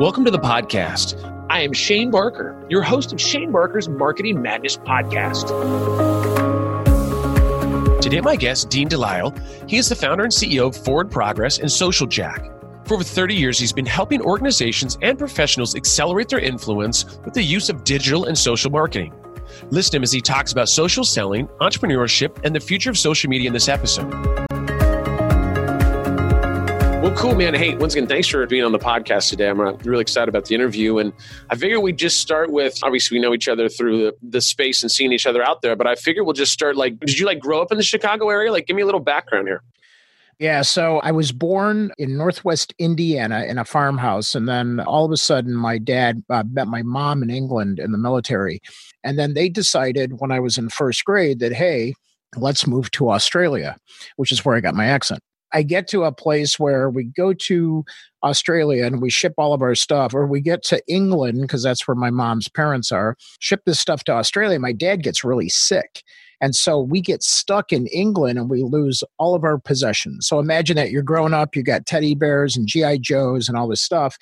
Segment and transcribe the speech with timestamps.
[0.00, 1.46] Welcome to the podcast.
[1.50, 5.50] I am Shane Barker, your host of Shane Barker's Marketing Madness podcast.
[8.00, 9.34] Today, my guest, Dean Delisle.
[9.68, 12.46] He is the founder and CEO of Forward Progress and Social Jack.
[12.86, 17.42] For over 30 years, he's been helping organizations and professionals accelerate their influence with the
[17.42, 19.12] use of digital and social marketing.
[19.68, 23.28] Listen to him as he talks about social selling, entrepreneurship, and the future of social
[23.28, 24.39] media in this episode.
[27.00, 27.54] Well, cool, man.
[27.54, 29.48] Hey, once again, thanks for being on the podcast today.
[29.48, 30.98] I'm really excited about the interview.
[30.98, 31.14] And
[31.48, 34.82] I figure we just start with obviously, we know each other through the, the space
[34.82, 35.74] and seeing each other out there.
[35.76, 38.28] But I figure we'll just start like, did you like grow up in the Chicago
[38.28, 38.52] area?
[38.52, 39.62] Like, give me a little background here.
[40.38, 44.34] Yeah, so I was born in Northwest Indiana in a farmhouse.
[44.34, 47.92] And then all of a sudden, my dad uh, met my mom in England in
[47.92, 48.60] the military.
[49.02, 51.94] And then they decided when I was in first grade that, hey,
[52.36, 53.78] let's move to Australia,
[54.16, 55.22] which is where I got my accent.
[55.52, 57.84] I get to a place where we go to
[58.22, 61.86] Australia and we ship all of our stuff, or we get to England because that's
[61.88, 64.58] where my mom's parents are, ship this stuff to Australia.
[64.58, 66.02] My dad gets really sick.
[66.42, 70.26] And so we get stuck in England and we lose all of our possessions.
[70.26, 72.98] So imagine that you're growing up, you got teddy bears and G.I.
[72.98, 74.16] Joes and all this stuff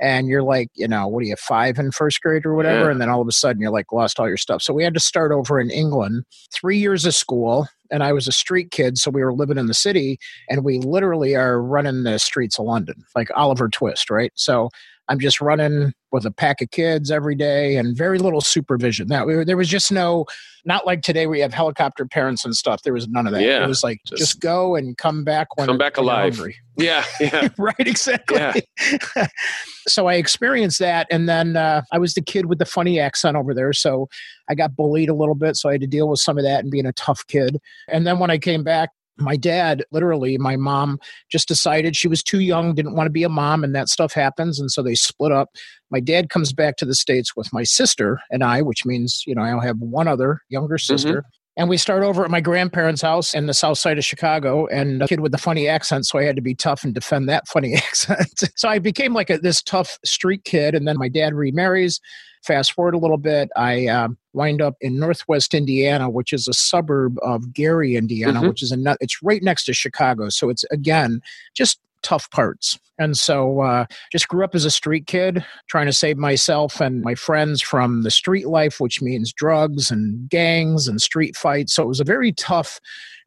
[0.00, 2.86] and you're like, you know, what are you, five in first grade or whatever?
[2.86, 2.90] Yeah.
[2.92, 4.62] And then all of a sudden you're like, lost all your stuff.
[4.62, 7.68] So we had to start over in England, three years of school.
[7.90, 10.78] And I was a street kid, so we were living in the city, and we
[10.78, 14.32] literally are running the streets of London, like Oliver Twist, right?
[14.34, 14.70] So
[15.08, 19.08] I'm just running with a pack of kids every day and very little supervision.
[19.08, 20.26] That there was just no,
[20.64, 22.82] not like today we have helicopter parents and stuff.
[22.82, 23.42] There was none of that.
[23.42, 26.40] Yeah, it was like just, just go and come back when come back alive.
[26.80, 28.38] Yeah, yeah, right, exactly.
[28.38, 29.26] Yeah.
[29.88, 33.36] so I experienced that, and then uh, I was the kid with the funny accent
[33.36, 33.72] over there.
[33.72, 34.08] So
[34.48, 36.60] I got bullied a little bit, so I had to deal with some of that
[36.60, 37.58] and being a tough kid.
[37.88, 40.98] And then when I came back my dad literally my mom
[41.30, 44.12] just decided she was too young didn't want to be a mom and that stuff
[44.12, 45.50] happens and so they split up
[45.90, 49.34] my dad comes back to the states with my sister and i which means you
[49.34, 50.92] know i'll have one other younger mm-hmm.
[50.92, 51.28] sister mm-hmm.
[51.58, 55.02] And we start over at my grandparents' house in the south side of Chicago, and
[55.02, 57.48] a kid with a funny accent, so I had to be tough and defend that
[57.52, 58.44] funny accent.
[58.54, 62.00] so I became like a, this tough street kid, and then my dad remarries.
[62.46, 66.54] Fast forward a little bit, I uh, wind up in Northwest Indiana, which is a
[66.54, 68.48] suburb of Gary, Indiana, mm-hmm.
[68.48, 70.28] which is a it's right next to Chicago.
[70.28, 71.20] So it's again
[71.54, 72.78] just tough parts.
[73.00, 77.02] And so uh, just grew up as a street kid, trying to save myself and
[77.02, 81.74] my friends from the street life, which means drugs and gangs and street fights.
[81.74, 82.80] So it was a very tough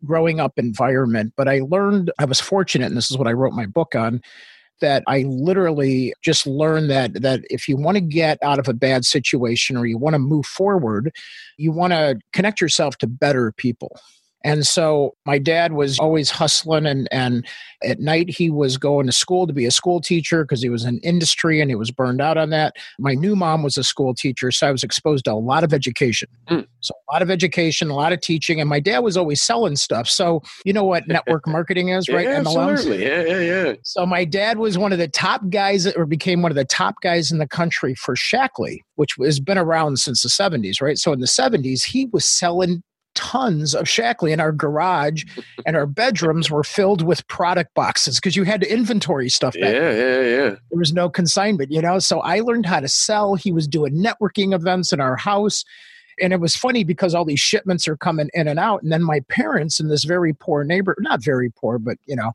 [0.04, 1.34] growing up environment.
[1.38, 4.22] But I learned, I was fortunate, and this is what I wrote my book on,
[4.82, 8.74] that I literally just learned that that if you want to get out of a
[8.74, 11.12] bad situation or you want to move forward,
[11.58, 13.98] you want to connect yourself to better people.
[14.44, 17.46] And so my dad was always hustling and and
[17.84, 20.86] at night he was going to school to be a school teacher because he was
[20.86, 22.76] in industry and he was burned out on that.
[23.00, 25.74] My new mom was a school teacher, so I was exposed to a lot of
[25.74, 26.30] education.
[26.50, 26.68] Mm.
[26.80, 29.76] So a lot of education, a lot of teaching, and my dad was always selling
[29.76, 30.08] stuff.
[30.08, 32.26] So you know what network marketing is, right?
[32.26, 33.04] Yeah, absolutely.
[33.04, 33.74] Yeah, yeah, yeah.
[33.84, 36.96] So my dad was one of the top guys or became one of the top
[37.02, 40.98] guys in the country for Shaklee, which has been around since the 70s, right?
[40.98, 42.84] So in the 70s, he was selling
[43.16, 45.24] tons of Shaklee in our garage,
[45.66, 49.56] and our bedrooms were filled with product boxes because you had to inventory stuff.
[49.56, 50.50] yeah, yeah, yeah.
[50.50, 52.00] There was no consignment, you know.
[52.00, 53.36] So I learned how to sell.
[53.36, 55.64] He was doing networking events in our house.
[56.20, 58.84] And it was funny because all these shipments are coming in and out.
[58.84, 62.34] And then my parents in this very poor neighbor, not very poor, but you know,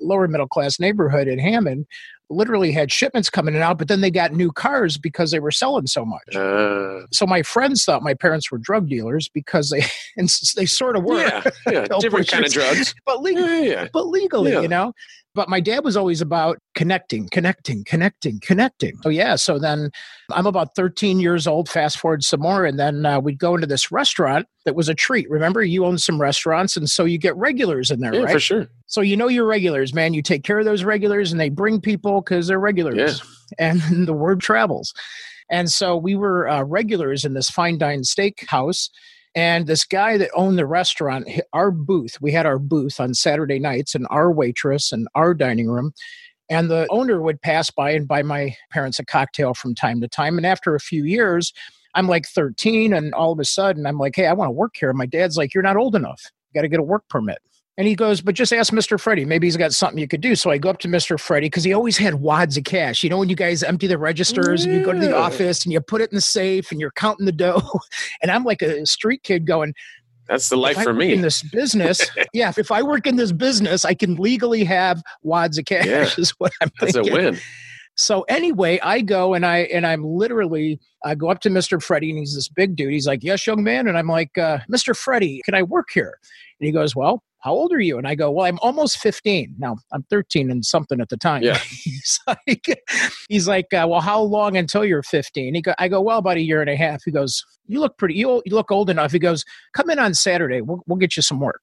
[0.00, 1.86] lower middle class neighborhood in Hammond
[2.30, 5.40] literally had shipments coming in and out, but then they got new cars because they
[5.40, 6.34] were selling so much.
[6.34, 9.84] Uh, so my friends thought my parents were drug dealers because they
[10.16, 11.18] and they sort of were.
[11.18, 13.88] Yeah, yeah different kind of drugs, but legally, yeah, yeah.
[13.92, 14.92] but legally, you know.
[15.34, 18.96] But my dad was always about connecting, connecting, connecting, connecting.
[19.02, 19.90] So yeah, so then
[20.32, 21.68] I'm about 13 years old.
[21.68, 24.94] Fast forward some more, and then uh, we'd go into this restaurant that was a
[24.94, 25.28] treat.
[25.30, 28.32] Remember, you own some restaurants, and so you get regulars in there, yeah, right?
[28.32, 28.68] For sure.
[28.86, 30.12] So you know your regulars, man.
[30.12, 33.22] You take care of those regulars, and they bring people because they're regulars,
[33.58, 33.58] yeah.
[33.58, 34.92] and the word travels.
[35.50, 38.90] And so we were uh, regulars in this fine dine steak house
[39.34, 43.58] and this guy that owned the restaurant, our booth, we had our booth on Saturday
[43.58, 45.92] nights and our waitress and our dining room.
[46.50, 50.08] And the owner would pass by and buy my parents a cocktail from time to
[50.08, 50.38] time.
[50.38, 51.52] And after a few years,
[51.98, 54.76] I'm like 13, and all of a sudden I'm like, hey, I want to work
[54.78, 54.88] here.
[54.88, 56.22] And my dad's like, you're not old enough.
[56.48, 57.38] You got to get a work permit.
[57.76, 59.00] And he goes, but just ask Mr.
[59.00, 59.24] Freddie.
[59.24, 60.36] Maybe he's got something you could do.
[60.36, 61.18] So I go up to Mr.
[61.18, 63.02] Freddie because he always had wads of cash.
[63.02, 64.70] You know, when you guys empty the registers yeah.
[64.70, 66.92] and you go to the office and you put it in the safe and you're
[66.92, 67.62] counting the dough.
[68.22, 69.74] And I'm like a street kid going,
[70.28, 71.14] that's the life for me.
[71.14, 72.52] In this business, yeah.
[72.56, 75.86] If I work in this business, I can legally have wads of cash.
[75.86, 76.08] Yeah.
[76.18, 77.12] Is what I'm That's thinking.
[77.12, 77.38] a win.
[77.98, 81.82] So anyway, I go and I and I'm literally I go up to Mr.
[81.82, 82.92] Freddie and he's this big dude.
[82.92, 84.96] He's like, "Yes, young man," and I'm like, uh, "Mr.
[84.96, 86.18] Freddie, can I work here?"
[86.60, 87.98] And he goes, "Well, how old are you?
[87.98, 89.54] And I go, well, I'm almost 15.
[89.58, 91.42] Now I'm 13 and something at the time.
[91.42, 91.58] Yeah.
[91.70, 92.82] he's like,
[93.28, 95.54] he's like uh, well, how long until you're 15?
[95.54, 97.02] He go, I go, well, about a year and a half.
[97.04, 99.12] He goes, you look pretty, you, you look old enough.
[99.12, 100.62] He goes, come in on Saturday.
[100.62, 101.62] We'll, we'll get you some work.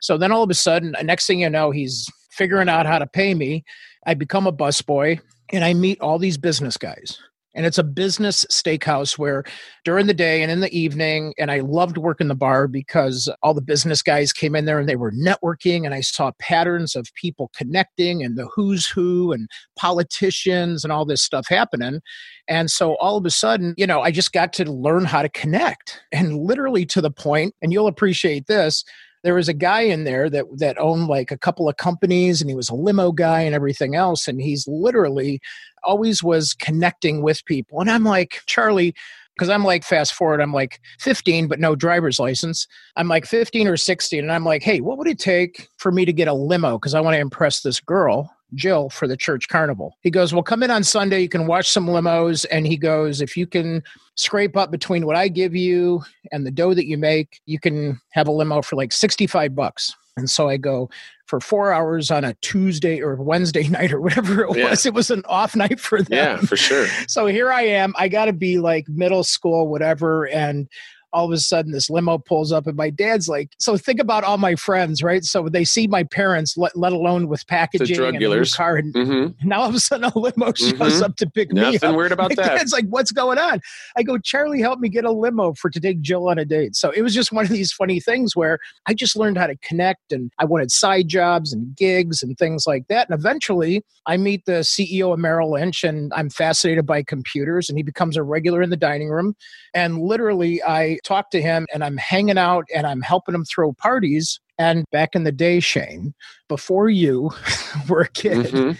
[0.00, 2.98] So then all of a sudden, uh, next thing you know, he's figuring out how
[2.98, 3.64] to pay me.
[4.06, 5.20] I become a busboy
[5.52, 7.18] and I meet all these business guys.
[7.56, 9.42] And it's a business steakhouse where
[9.82, 13.54] during the day and in the evening and i loved working the bar because all
[13.54, 17.08] the business guys came in there and they were networking and i saw patterns of
[17.14, 22.00] people connecting and the who's who and politicians and all this stuff happening.
[22.46, 25.30] And so all of a sudden you know i just got to learn how to
[25.30, 26.00] connect.
[26.12, 28.84] And literally to the point and you'll appreciate this
[29.22, 32.50] there was a guy in there that that owned like a couple of companies and
[32.50, 35.40] he was a limo guy and everything else and he's literally
[35.82, 38.94] always was connecting with people and i'm like charlie
[39.36, 42.66] because I'm like, fast forward, I'm like 15, but no driver's license.
[42.96, 46.06] I'm like 15 or 16, and I'm like, hey, what would it take for me
[46.06, 46.78] to get a limo?
[46.78, 48.34] Because I want to impress this girl.
[48.54, 49.96] Jill for the church carnival.
[50.02, 51.20] He goes, Well, come in on Sunday.
[51.20, 52.46] You can watch some limos.
[52.50, 53.82] And he goes, If you can
[54.14, 56.02] scrape up between what I give you
[56.32, 59.94] and the dough that you make, you can have a limo for like 65 bucks.
[60.16, 60.88] And so I go
[61.26, 64.70] for four hours on a Tuesday or Wednesday night or whatever it yeah.
[64.70, 64.86] was.
[64.86, 66.16] It was an off night for them.
[66.16, 66.86] Yeah, for sure.
[67.08, 67.94] So here I am.
[67.98, 70.26] I got to be like middle school, whatever.
[70.28, 70.68] And
[71.16, 74.22] all of a sudden this limo pulls up and my dad's like so think about
[74.22, 75.24] all my friends right?
[75.24, 78.54] So they see my parents let, let alone with packaging drug and dealers.
[78.54, 79.26] car and mm-hmm.
[79.48, 81.04] now all of a sudden a limo shows mm-hmm.
[81.04, 81.96] up to pick Nothing me up.
[81.96, 82.60] weird about my that.
[82.60, 83.60] it's like what's going on?
[83.96, 86.76] I go charlie help me get a limo for to take jill on a date.
[86.76, 89.56] So it was just one of these funny things where i just learned how to
[89.56, 93.08] connect and i wanted side jobs and gigs and things like that.
[93.08, 97.78] And eventually i meet the ceo of merrill lynch and i'm fascinated by computers and
[97.78, 99.34] he becomes a regular in the dining room.
[99.72, 103.72] And literally i talk to him and I'm hanging out and I'm helping him throw
[103.72, 104.40] parties.
[104.58, 106.14] And back in the day, Shane,
[106.48, 107.30] before you
[107.88, 108.72] were a kid, mm-hmm.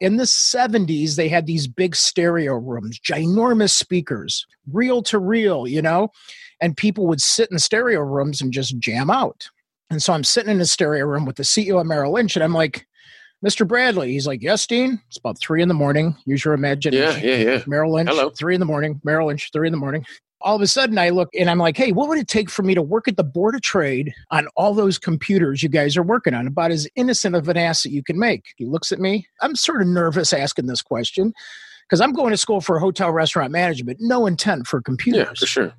[0.00, 5.82] in the 70s, they had these big stereo rooms, ginormous speakers, reel to reel, you
[5.82, 6.10] know,
[6.60, 9.48] and people would sit in stereo rooms and just jam out.
[9.90, 12.44] And so I'm sitting in a stereo room with the CEO of Merrill Lynch, and
[12.44, 12.86] I'm like,
[13.44, 13.66] Mr.
[13.66, 14.10] Bradley.
[14.10, 15.00] He's like, Yes, Dean.
[15.06, 16.16] It's about three in the morning.
[16.26, 17.22] Use your imagination.
[17.22, 17.62] Yeah, yeah, yeah.
[17.68, 18.30] Merrill Lynch, Hello.
[18.30, 19.00] three in the morning.
[19.04, 20.04] Merrill Lynch, three in the morning
[20.40, 22.62] all of a sudden I look and I'm like, hey, what would it take for
[22.62, 26.02] me to work at the Board of Trade on all those computers you guys are
[26.02, 26.46] working on?
[26.46, 28.44] About as innocent of an ass that you can make.
[28.56, 29.26] He looks at me.
[29.40, 31.32] I'm sort of nervous asking this question
[31.88, 35.26] because I'm going to school for hotel restaurant management, no intent for computers.
[35.26, 35.72] Yeah, for sure.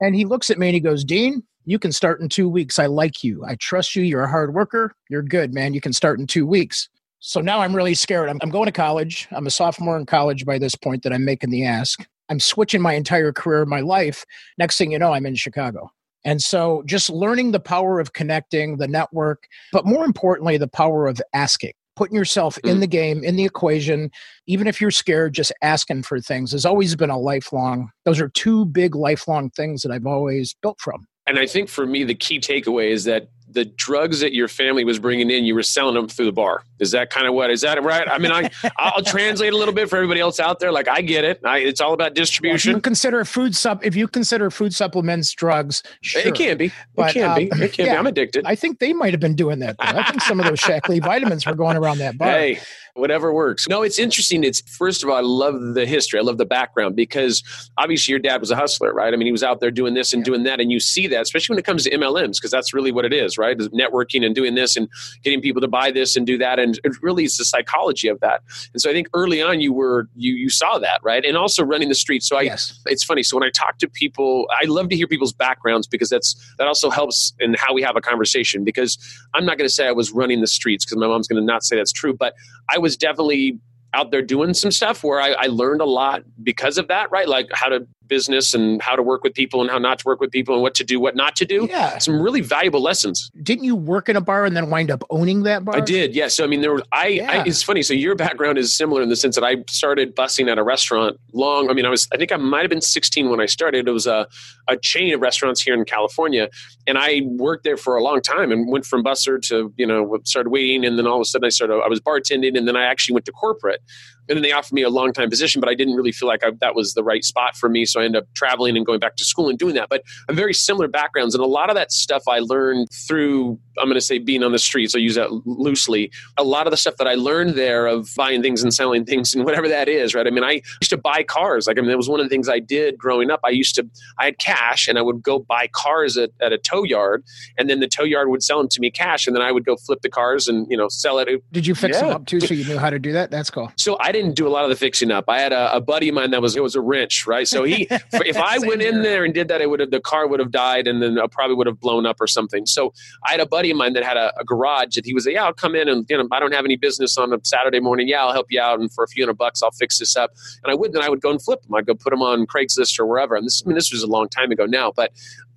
[0.00, 2.78] And he looks at me and he goes, Dean, you can start in two weeks.
[2.78, 3.44] I like you.
[3.46, 4.02] I trust you.
[4.02, 4.94] You're a hard worker.
[5.08, 5.74] You're good, man.
[5.74, 6.88] You can start in two weeks.
[7.20, 8.28] So now I'm really scared.
[8.28, 9.28] I'm, I'm going to college.
[9.30, 12.04] I'm a sophomore in college by this point that I'm making the ask.
[12.32, 14.24] I'm switching my entire career, my life.
[14.56, 15.90] Next thing you know, I'm in Chicago.
[16.24, 21.06] And so just learning the power of connecting, the network, but more importantly, the power
[21.06, 22.70] of asking, putting yourself mm.
[22.70, 24.10] in the game, in the equation,
[24.46, 28.30] even if you're scared, just asking for things has always been a lifelong, those are
[28.30, 31.06] two big lifelong things that I've always built from.
[31.26, 34.84] And I think for me, the key takeaway is that the drugs that your family
[34.84, 36.64] was bringing in, you were selling them through the bar.
[36.82, 37.50] Is that kind of what?
[37.50, 38.06] Is that right?
[38.08, 40.72] I mean, I I'll translate a little bit for everybody else out there.
[40.72, 41.40] Like I get it.
[41.44, 42.72] I, it's all about distribution.
[42.72, 46.22] Well, if you consider food sup, if you consider food supplements drugs, sure.
[46.22, 46.72] it can be.
[46.96, 47.44] But, it can um, be.
[47.64, 47.98] It can yeah, be.
[47.98, 48.44] I'm addicted.
[48.44, 49.76] I think they might have been doing that.
[49.78, 52.28] I think some of those Shaklee vitamins were going around that bar.
[52.28, 52.60] Hey,
[52.94, 53.68] whatever works.
[53.68, 54.44] No, it's interesting.
[54.44, 56.18] It's first of all, I love the history.
[56.18, 57.42] I love the background because
[57.78, 59.12] obviously your dad was a hustler, right?
[59.12, 60.24] I mean, he was out there doing this and yeah.
[60.24, 62.92] doing that, and you see that, especially when it comes to MLMs, because that's really
[62.92, 63.56] what it is, right?
[63.72, 64.88] networking and doing this and
[65.22, 68.20] getting people to buy this and do that, and it really is the psychology of
[68.20, 68.42] that.
[68.72, 71.24] And so I think early on you were you you saw that, right?
[71.24, 72.28] And also running the streets.
[72.28, 72.80] So I, yes.
[72.86, 73.22] it's funny.
[73.22, 76.66] So when I talk to people, I love to hear people's backgrounds because that's that
[76.66, 78.64] also helps in how we have a conversation.
[78.64, 78.98] Because
[79.34, 81.46] I'm not going to say I was running the streets because my mom's going to
[81.46, 82.34] not say that's true, but
[82.68, 83.58] I was definitely
[83.94, 87.28] out there doing some stuff where I, I, learned a lot because of that, right?
[87.28, 90.20] Like how to business and how to work with people and how not to work
[90.20, 91.66] with people and what to do, what not to do.
[91.70, 91.96] Yeah.
[91.96, 93.30] Some really valuable lessons.
[93.42, 95.76] Didn't you work in a bar and then wind up owning that bar?
[95.76, 96.14] I did.
[96.14, 96.28] Yeah.
[96.28, 97.30] So, I mean, there was, I, yeah.
[97.30, 97.82] I, it's funny.
[97.82, 101.16] So your background is similar in the sense that I started bussing at a restaurant
[101.32, 101.70] long.
[101.70, 103.88] I mean, I was, I think I might've been 16 when I started.
[103.88, 104.28] It was a,
[104.68, 106.50] a chain of restaurants here in California.
[106.86, 110.18] And I worked there for a long time and went from busser to, you know,
[110.24, 110.84] started waiting.
[110.84, 113.14] And then all of a sudden I started, I was bartending and then I actually
[113.14, 113.80] went to corporate.
[114.28, 116.44] And then they offered me a long time position, but I didn't really feel like
[116.44, 117.84] I, that was the right spot for me.
[117.84, 119.88] So I ended up traveling and going back to school and doing that.
[119.88, 123.86] But a very similar backgrounds, and a lot of that stuff I learned through I'm
[123.86, 124.94] going to say being on the streets.
[124.94, 126.10] I use that loosely.
[126.36, 129.34] A lot of the stuff that I learned there of buying things and selling things
[129.34, 130.26] and whatever that is, right?
[130.26, 131.66] I mean, I used to buy cars.
[131.66, 133.40] Like, I mean, that was one of the things I did growing up.
[133.44, 133.88] I used to,
[134.18, 137.24] I had cash and I would go buy cars at, at a tow yard
[137.56, 139.64] and then the tow yard would sell them to me cash and then I would
[139.64, 141.28] go flip the cars and, you know, sell it.
[141.52, 142.06] Did you fix yeah.
[142.06, 143.30] them up too so you knew how to do that?
[143.30, 143.72] That's cool.
[143.76, 145.24] So I didn't do a lot of the fixing up.
[145.28, 147.48] I had a, a buddy of mine that was, it was a wrench, right?
[147.48, 150.26] So he, if I went in there and did that, it would have, the car
[150.26, 152.66] would have died and then I probably would have blown up or something.
[152.66, 152.92] So
[153.26, 155.34] I had a buddy of mine that had a, a garage that he was like,
[155.34, 157.80] yeah, I'll come in and you know I don't have any business on a Saturday
[157.80, 158.08] morning.
[158.08, 160.32] Yeah, I'll help you out, and for a few hundred bucks, I'll fix this up.
[160.62, 161.74] And I would then I would go and flip them.
[161.74, 163.34] I'd go put them on Craigslist or wherever.
[163.34, 165.12] And this I mean this was a long time ago now, but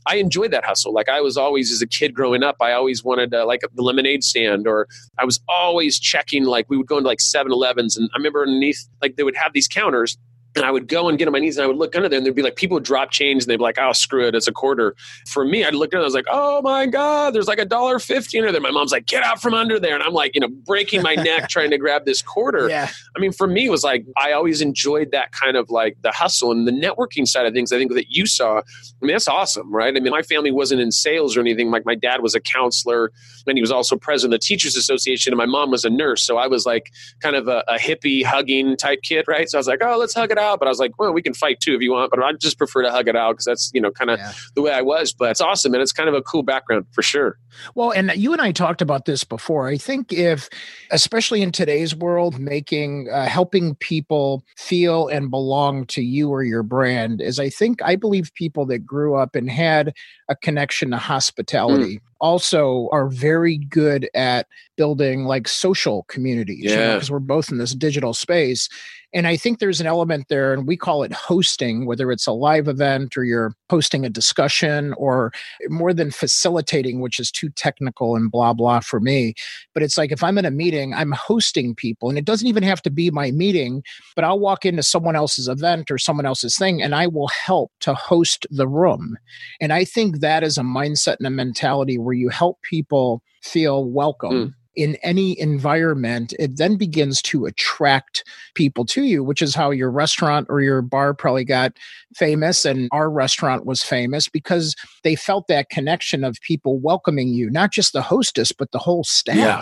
[0.07, 0.93] I enjoyed that hustle.
[0.93, 4.23] Like I was always, as a kid growing up, I always wanted like the lemonade
[4.23, 6.45] stand, or I was always checking.
[6.45, 9.53] Like we would go into like 7-Elevens, and I remember underneath, like they would have
[9.53, 10.17] these counters,
[10.55, 12.17] and I would go and get on my knees and I would look under there
[12.17, 14.35] and there'd be like people would drop change and they'd be like, oh, screw it,
[14.35, 14.95] it's a quarter.
[15.27, 17.65] For me, I'd look under there, I was like, oh my God, there's like a
[17.65, 18.61] dollar fifty under there.
[18.61, 19.95] My mom's like, get out from under there.
[19.95, 22.69] And I'm like, you know, breaking my neck trying to grab this quarter.
[22.69, 22.89] Yeah.
[23.15, 26.11] I mean, for me, it was like, I always enjoyed that kind of like the
[26.11, 27.71] hustle and the networking side of things.
[27.73, 28.61] I think that you saw, I
[29.01, 29.95] mean, that's awesome, right?
[29.95, 31.69] I mean, my family wasn't in sales or anything.
[31.69, 33.11] Like my dad was a counselor
[33.45, 36.23] and he was also president of the Teachers Association and my mom was a nurse.
[36.23, 39.49] So I was like kind of a, a hippie hugging type kid, right?
[39.49, 40.44] So I was like, oh, let's hug it out.
[40.55, 42.57] But I was like, well, we can fight too if you want, but I just
[42.57, 44.33] prefer to hug it out because that's you know kind of yeah.
[44.55, 45.13] the way I was.
[45.13, 47.37] But it's awesome and it's kind of a cool background for sure.
[47.73, 49.67] Well, and you and I talked about this before.
[49.67, 50.49] I think if,
[50.91, 56.63] especially in today's world, making uh, helping people feel and belong to you or your
[56.63, 59.93] brand is, I think, I believe people that grew up and had
[60.29, 61.97] a connection to hospitality.
[61.97, 67.19] Mm also are very good at building like social communities yeah because you know, we're
[67.19, 68.69] both in this digital space
[69.15, 72.33] and I think there's an element there, and we call it hosting, whether it's a
[72.33, 75.31] live event or you're hosting a discussion or
[75.69, 79.33] more than facilitating, which is too technical and blah, blah for me.
[79.73, 82.63] But it's like if I'm in a meeting, I'm hosting people, and it doesn't even
[82.63, 83.83] have to be my meeting,
[84.17, 87.71] but I'll walk into someone else's event or someone else's thing, and I will help
[87.81, 89.17] to host the room.
[89.61, 93.89] And I think that is a mindset and a mentality where you help people feel
[93.89, 94.31] welcome.
[94.31, 99.71] Mm in any environment, it then begins to attract people to you, which is how
[99.71, 101.73] your restaurant or your bar probably got
[102.15, 102.65] famous.
[102.65, 107.71] And our restaurant was famous because they felt that connection of people welcoming you, not
[107.71, 109.35] just the hostess, but the whole staff.
[109.35, 109.61] Yeah.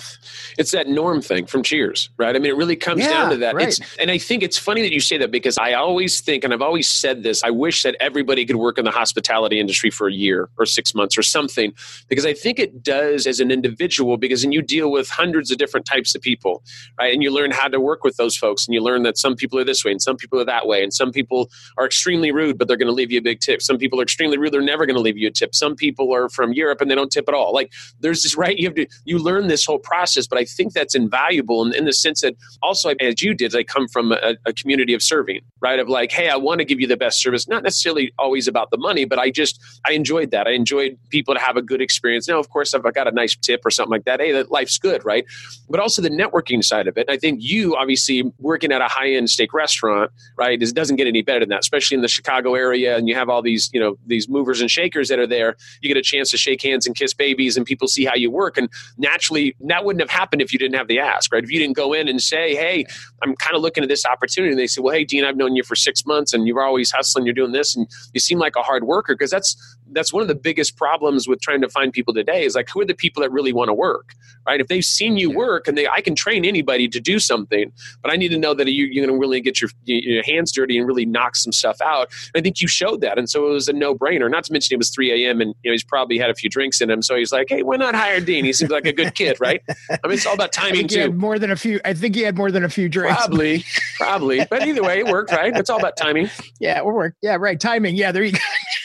[0.58, 2.36] It's that norm thing from Cheers, right?
[2.36, 3.56] I mean, it really comes yeah, down to that.
[3.56, 3.70] Right.
[3.70, 6.54] It's, and I think it's funny that you say that because I always think, and
[6.54, 10.08] I've always said this, I wish that everybody could work in the hospitality industry for
[10.08, 11.74] a year or six months or something,
[12.08, 15.52] because I think it does as an individual, because then you deal with with hundreds
[15.52, 16.64] of different types of people,
[16.98, 17.14] right?
[17.14, 19.60] And you learn how to work with those folks, and you learn that some people
[19.60, 22.58] are this way, and some people are that way, and some people are extremely rude,
[22.58, 23.62] but they're going to leave you a big tip.
[23.62, 25.54] Some people are extremely rude; they're never going to leave you a tip.
[25.54, 27.54] Some people are from Europe and they don't tip at all.
[27.54, 28.58] Like there's this right.
[28.58, 31.86] You have to you learn this whole process, but I think that's invaluable in, in
[31.86, 35.42] the sense that also as you did, I come from a, a community of serving,
[35.62, 35.80] right?
[35.80, 38.72] Of like, hey, I want to give you the best service, not necessarily always about
[38.72, 40.48] the money, but I just I enjoyed that.
[40.48, 42.28] I enjoyed people to have a good experience.
[42.28, 44.52] Now, of course, if I got a nice tip or something like that, hey, that
[44.52, 45.26] life's good good, right?
[45.70, 47.10] But also the networking side of it.
[47.10, 51.22] I think you obviously working at a high end steak restaurant, right, doesn't get any
[51.22, 52.98] better than that, especially in the Chicago area.
[52.98, 55.56] And you have all these, you know, these movers and shakers that are there.
[55.82, 58.32] You get a chance to shake hands and kiss babies, and people see how you
[58.32, 58.58] work.
[58.58, 61.44] And naturally, that wouldn't have happened if you didn't have the ask, right?
[61.44, 62.86] If you didn't go in and say, hey,
[63.22, 65.56] I'm kind of looking at this opportunity, and they say, well, hey, Dean, I've known
[65.56, 68.56] you for six months, and you're always hustling, you're doing this, and you seem like
[68.56, 71.94] a hard worker, because that's that's one of the biggest problems with trying to find
[71.94, 74.16] people today is like who are the people that really want to work
[74.48, 74.60] right?
[74.60, 77.72] If they've seen you work and they i can train anybody to do something
[78.02, 80.52] but i need to know that you, are going to really get your, your hands
[80.52, 82.12] dirty and really knock some stuff out.
[82.34, 84.76] And i think you showed that and so it was a no-brainer not to mention
[84.76, 87.02] it was 3 a.m and you know he's probably had a few drinks in him
[87.02, 88.46] so he's like hey why not hire dean?
[88.46, 89.62] He seems like a good kid right?
[89.90, 91.12] I mean it's all about timing too.
[91.12, 93.18] more than a few i think he had more than a few drinks.
[93.18, 93.66] Probably
[93.98, 95.56] probably but either way it worked right?
[95.56, 96.30] It's all about timing.
[96.60, 97.18] Yeah it worked.
[97.22, 97.96] Yeah right timing.
[97.96, 98.40] Yeah there you go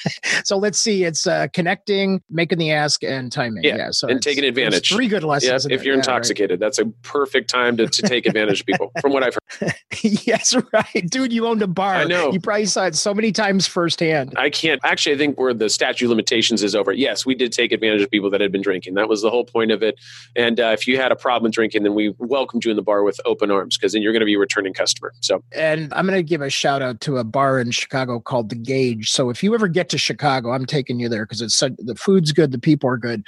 [0.45, 1.05] so let's see.
[1.05, 3.65] It's uh, connecting, making the ask, and timing.
[3.65, 4.91] Yeah, yeah so and taking advantage.
[4.91, 5.67] Three good lessons.
[5.67, 6.61] Yeah, if you're intoxicated, right.
[6.61, 8.93] that's a perfect time to, to take advantage of people.
[9.01, 9.75] From what I've heard.
[10.03, 11.33] yes, right, dude.
[11.33, 11.95] You owned a bar.
[11.95, 12.33] I know.
[12.33, 14.35] You probably saw it so many times firsthand.
[14.37, 15.15] I can't actually.
[15.15, 16.93] I think where the statute limitations is over.
[16.93, 18.95] Yes, we did take advantage of people that had been drinking.
[18.95, 19.99] That was the whole point of it.
[20.37, 23.03] And uh, if you had a problem drinking, then we welcomed you in the bar
[23.03, 25.13] with open arms because then you're going to be a returning customer.
[25.21, 25.43] So.
[25.53, 28.57] And I'm going to give a shout out to a bar in Chicago called the
[28.57, 29.11] Gage.
[29.11, 30.53] So if you ever get to Chicago Chicago.
[30.53, 33.25] I'm taking you there because it's such, the food's good, the people are good.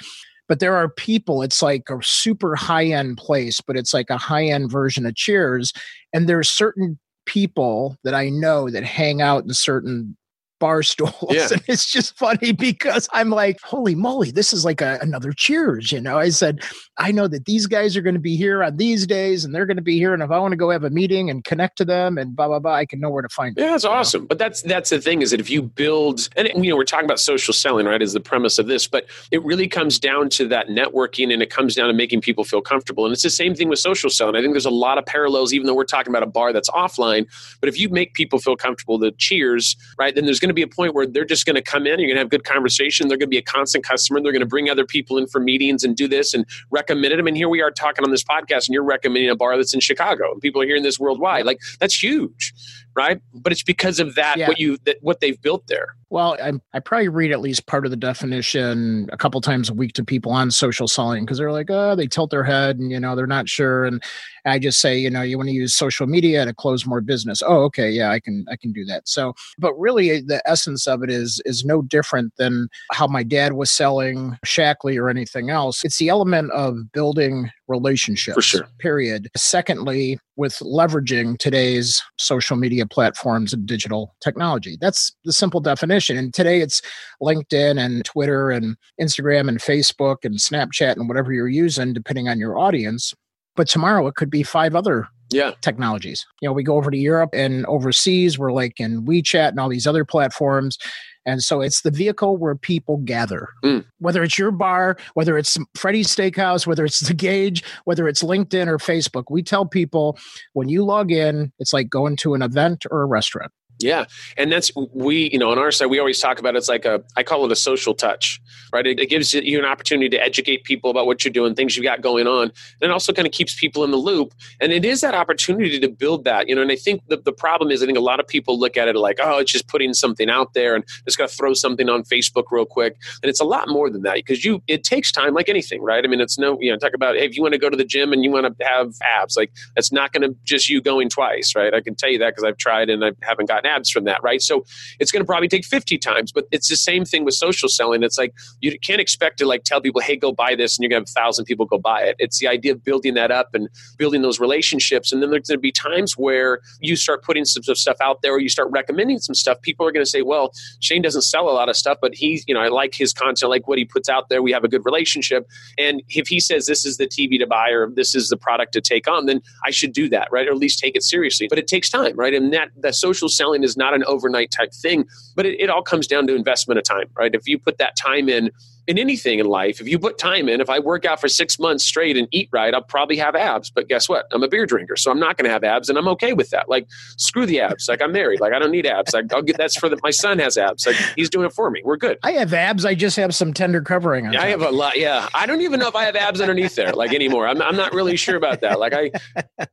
[0.47, 4.17] but there are people it's like a super high end place but it's like a
[4.17, 5.71] high end version of cheers
[6.11, 10.17] and there's certain people that i know that hang out in certain
[10.61, 11.13] bar stools.
[11.29, 11.47] Yeah.
[11.51, 15.91] And it's just funny because I'm like, holy moly, this is like a, another cheers.
[15.91, 16.61] You know, I said,
[16.97, 19.65] I know that these guys are going to be here on these days and they're
[19.65, 20.13] going to be here.
[20.13, 22.47] And if I want to go have a meeting and connect to them and blah,
[22.47, 23.65] blah, blah, I can know where to find them.
[23.65, 24.21] Yeah, that's awesome.
[24.21, 24.27] Know?
[24.27, 27.05] But that's, that's the thing is that if you build, and you know, we're talking
[27.05, 30.47] about social selling, right, is the premise of this, but it really comes down to
[30.49, 33.05] that networking and it comes down to making people feel comfortable.
[33.05, 34.35] And it's the same thing with social selling.
[34.35, 36.69] I think there's a lot of parallels, even though we're talking about a bar that's
[36.69, 37.25] offline.
[37.59, 40.61] But if you make people feel comfortable, the cheers, right, then there's going to be
[40.61, 43.07] a point where they're just going to come in, you're going to have good conversation.
[43.07, 44.21] They're going to be a constant customer.
[44.21, 47.19] They're going to bring other people in for meetings and do this and recommend it.
[47.19, 49.73] I mean, here we are talking on this podcast, and you're recommending a bar that's
[49.73, 51.45] in Chicago, and people are hearing this worldwide.
[51.45, 52.53] Like that's huge,
[52.95, 53.21] right?
[53.33, 54.47] But it's because of that yeah.
[54.47, 55.95] what you that, what they've built there.
[56.09, 59.73] Well, I, I probably read at least part of the definition a couple times a
[59.73, 62.91] week to people on social selling because they're like, oh, they tilt their head and
[62.91, 63.85] you know they're not sure.
[63.85, 64.03] And
[64.45, 67.41] I just say, you know, you want to use social media to close more business.
[67.45, 69.07] Oh, okay, yeah, I can I can do that.
[69.07, 73.23] So, but really, eh, the essence of it is is no different than how my
[73.23, 75.83] dad was selling Shaklee or anything else.
[75.85, 78.35] It's the element of building relationships.
[78.35, 78.67] For sure.
[78.79, 79.29] Period.
[79.35, 84.77] Secondly, with leveraging today's social media platforms and digital technology.
[84.79, 86.17] That's the simple definition.
[86.17, 86.81] And today it's
[87.21, 92.39] LinkedIn and Twitter and Instagram and Facebook and Snapchat and whatever you're using, depending on
[92.39, 93.13] your audience.
[93.55, 95.51] But tomorrow it could be five other yeah.
[95.61, 96.25] technologies.
[96.41, 99.69] You know, we go over to Europe and overseas, we're like in WeChat and all
[99.69, 100.77] these other platforms.
[101.25, 103.49] And so it's the vehicle where people gather.
[103.63, 103.85] Mm.
[103.99, 108.67] Whether it's your bar, whether it's Freddy's Steakhouse, whether it's the Gage, whether it's LinkedIn
[108.67, 110.17] or Facebook, we tell people
[110.53, 113.51] when you log in, it's like going to an event or a restaurant.
[113.79, 114.05] Yeah.
[114.37, 117.03] And that's, we, you know, on our side, we always talk about it's like a,
[117.17, 118.39] I call it a social touch,
[118.73, 118.87] right?
[118.87, 121.83] It, it, gives you an opportunity to educate people about what you're doing, things you've
[121.83, 122.43] got going on.
[122.43, 122.53] And
[122.89, 124.33] it also kind of keeps people in the loop.
[124.59, 127.33] And it is that opportunity to build that, you know, and I think the, the
[127.33, 129.67] problem is, I think a lot of people look at it like, oh, it's just
[129.67, 132.95] putting something out there and just got to throw something on Facebook real quick.
[133.21, 136.03] And it's a lot more than that because you, it takes time like anything, right?
[136.03, 137.77] I mean, it's no, you know, talk about, hey, if you want to go to
[137.77, 140.81] the gym and you want to have abs, like that's not going to just you
[140.81, 141.73] going twice, right?
[141.73, 144.23] I can tell you that because I've tried and I haven't gotten abs from that,
[144.23, 144.41] right?
[144.41, 144.65] So
[144.99, 148.03] it's going to probably take 50 times, but it's the same thing with social selling.
[148.03, 150.89] It's like you can't expect to like tell people, hey, go buy this, and you're
[150.89, 152.15] to have a thousand people go buy it.
[152.19, 155.11] It's the idea of building that up and building those relationships.
[155.11, 158.39] And then there's to be times where you start putting some stuff out there or
[158.39, 159.61] you start recommending some stuff.
[159.61, 162.53] People are to say, well, Shane doesn't sell a lot of stuff, but he's, you
[162.53, 164.41] know, I like his content, I like what he puts out there.
[164.41, 165.47] We have a good relationship.
[165.77, 168.73] And if he says this is the TV to buy or this is the product
[168.73, 170.47] to take on, then I should do that, right?
[170.47, 171.47] Or at least take it seriously.
[171.49, 172.33] But it takes time, right?
[172.33, 175.81] And that the social selling is not an overnight type thing, but it, it all
[175.81, 177.33] comes down to investment of time, right?
[177.33, 178.50] If you put that time in
[178.87, 181.59] in anything in life, if you put time in, if I work out for six
[181.59, 183.69] months straight and eat right, I'll probably have abs.
[183.69, 184.25] But guess what?
[184.31, 186.49] I'm a beer drinker, so I'm not going to have abs, and I'm okay with
[186.49, 186.69] that.
[186.69, 187.87] Like, screw the abs.
[187.87, 188.39] Like, I'm married.
[188.39, 189.13] Like, I don't need abs.
[189.13, 190.85] Like, I'll get that's for the, my son has abs.
[190.85, 191.81] Like, he's doing it for me.
[191.83, 192.17] We're good.
[192.23, 192.85] I have abs.
[192.85, 194.33] I just have some tender covering on.
[194.33, 194.97] Yeah, I have a lot.
[194.97, 197.47] Yeah, I don't even know if I have abs underneath there like anymore.
[197.47, 198.79] I'm, I'm not really sure about that.
[198.79, 199.11] Like, I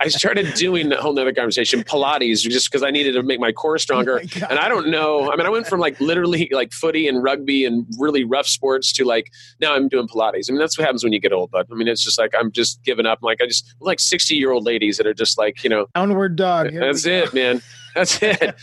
[0.00, 3.52] I started doing a whole nother conversation Pilates just because I needed to make my
[3.52, 5.30] core stronger, oh my and I don't know.
[5.32, 8.92] I mean, I went from like literally like footy and rugby and really rough sports
[8.98, 9.30] to like
[9.60, 10.48] now I'm doing Pilates.
[10.48, 12.34] I mean, that's what happens when you get old, but I mean, it's just like
[12.38, 13.20] I'm just giving up.
[13.22, 16.36] Like I just like 60 year old ladies that are just like, you know, downward
[16.36, 16.70] dog.
[16.70, 17.62] Here that's it, man.
[17.94, 18.54] That's it.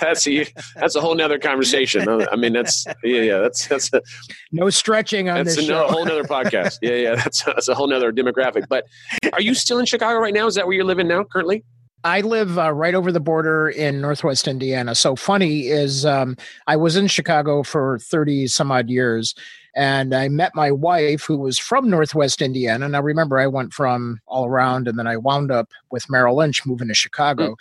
[0.00, 2.08] that's a that's a whole nother conversation.
[2.08, 3.38] I mean, that's yeah, yeah.
[3.38, 4.02] That's that's a,
[4.50, 6.78] no stretching on that's this a whole nother podcast.
[6.82, 7.14] Yeah, yeah.
[7.14, 8.64] That's that's a whole nother demographic.
[8.68, 8.86] But
[9.32, 10.46] are you still in Chicago right now?
[10.46, 11.64] Is that where you're living now currently?
[12.04, 14.94] I live uh, right over the border in Northwest Indiana.
[14.94, 19.34] So funny is um, I was in Chicago for 30 some odd years
[19.74, 22.84] and I met my wife who was from Northwest Indiana.
[22.84, 26.36] And I remember I went from all around and then I wound up with Merrill
[26.36, 27.52] Lynch moving to Chicago.
[27.52, 27.56] Mm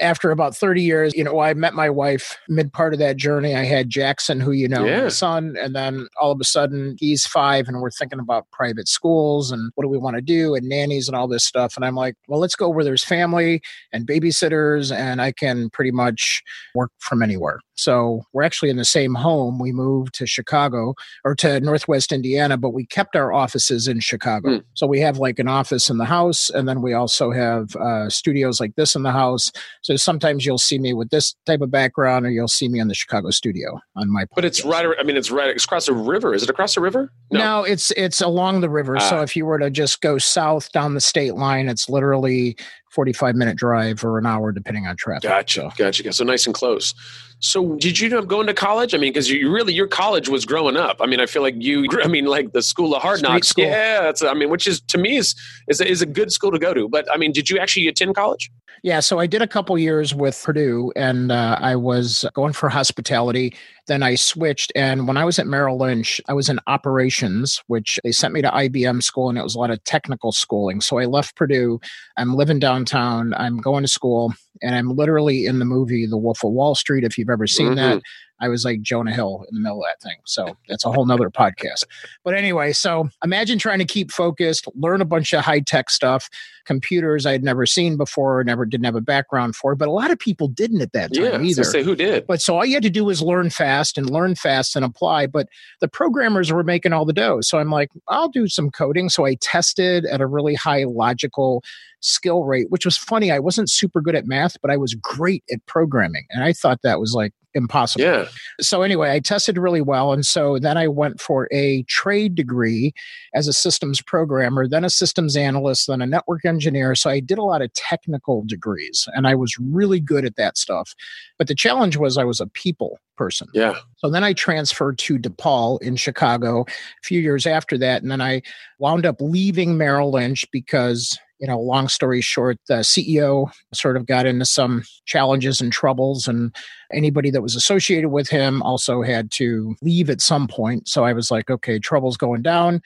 [0.00, 3.54] after about 30 years, you know, I met my wife mid part of that journey.
[3.54, 5.08] I had Jackson, who you know, yeah.
[5.08, 9.50] son, and then all of a sudden he's five and we're thinking about private schools
[9.50, 11.76] and what do we want to do and nannies and all this stuff.
[11.76, 13.60] And I'm like, well, let's go where there's family
[13.92, 16.42] and babysitters and I can pretty much
[16.74, 17.60] work from anywhere.
[17.74, 19.58] So we're actually in the same home.
[19.58, 24.58] We moved to Chicago or to Northwest Indiana, but we kept our offices in Chicago.
[24.58, 24.64] Mm.
[24.74, 28.08] So we have like an office in the house, and then we also have uh,
[28.08, 29.50] studios like this in the house.
[29.82, 32.88] So sometimes you'll see me with this type of background, or you'll see me in
[32.88, 34.22] the Chicago studio on my.
[34.22, 34.34] Podcast.
[34.36, 34.86] But it's right.
[34.98, 35.50] I mean, it's right.
[35.50, 36.34] It's across a river.
[36.34, 37.12] Is it across a river?
[37.30, 38.98] No, no it's it's along the river.
[39.00, 39.22] So ah.
[39.22, 42.56] if you were to just go south down the state line, it's literally
[42.92, 45.22] 45 minute drive or an hour, depending on traffic.
[45.22, 45.72] Gotcha.
[45.76, 46.12] Gotcha.
[46.12, 46.94] So nice and close.
[47.40, 48.94] So did you end up going to college?
[48.94, 50.98] I mean, because you really, your college was growing up.
[51.00, 53.48] I mean, I feel like you, I mean, like the school of hard Street knocks.
[53.48, 53.64] school.
[53.64, 54.02] Yeah.
[54.02, 55.34] That's, I mean, which is to me is,
[55.68, 56.88] is, a, is a good school to go to.
[56.88, 58.50] But I mean, did you actually attend college?
[58.82, 62.68] Yeah, so I did a couple years with Purdue and uh, I was going for
[62.68, 63.54] hospitality.
[63.86, 64.72] Then I switched.
[64.74, 68.42] And when I was at Merrill Lynch, I was in operations, which they sent me
[68.42, 70.80] to IBM school and it was a lot of technical schooling.
[70.80, 71.80] So I left Purdue.
[72.16, 73.34] I'm living downtown.
[73.34, 77.04] I'm going to school and I'm literally in the movie The Wolf of Wall Street.
[77.04, 77.76] If you've ever seen Mhm.
[77.76, 78.02] that,
[78.42, 80.16] I was like Jonah Hill in the middle of that thing.
[80.24, 81.84] So that's a whole nother podcast.
[82.24, 86.28] But anyway, so imagine trying to keep focused, learn a bunch of high tech stuff,
[86.64, 90.10] computers I had never seen before, never didn't have a background for, but a lot
[90.10, 91.40] of people didn't at that time Yeah.
[91.40, 91.62] Either.
[91.62, 92.26] say who did?
[92.26, 95.28] But so all you had to do was learn fast and learn fast and apply.
[95.28, 95.46] But
[95.80, 97.42] the programmers were making all the dough.
[97.42, 99.08] So I'm like, I'll do some coding.
[99.08, 101.62] So I tested at a really high logical
[102.00, 103.30] skill rate, which was funny.
[103.30, 106.26] I wasn't super good at math, but I was great at programming.
[106.30, 108.04] And I thought that was like impossible.
[108.04, 108.28] Yeah.
[108.60, 110.12] So anyway, I tested really well.
[110.12, 112.92] And so then I went for a trade degree
[113.34, 116.94] as a systems programmer, then a systems analyst, then a network engineer.
[116.94, 120.56] So I did a lot of technical degrees and I was really good at that
[120.58, 120.94] stuff.
[121.38, 123.48] But the challenge was I was a people person.
[123.52, 123.76] Yeah.
[123.96, 128.02] So then I transferred to DePaul in Chicago a few years after that.
[128.02, 128.42] And then I
[128.78, 134.06] wound up leaving Merrill Lynch because, you know, long story short, the CEO sort of
[134.06, 136.54] got into some challenges and troubles, and
[136.92, 140.86] anybody that was associated with him also had to leave at some point.
[140.86, 142.80] So I was like, okay, trouble's going down.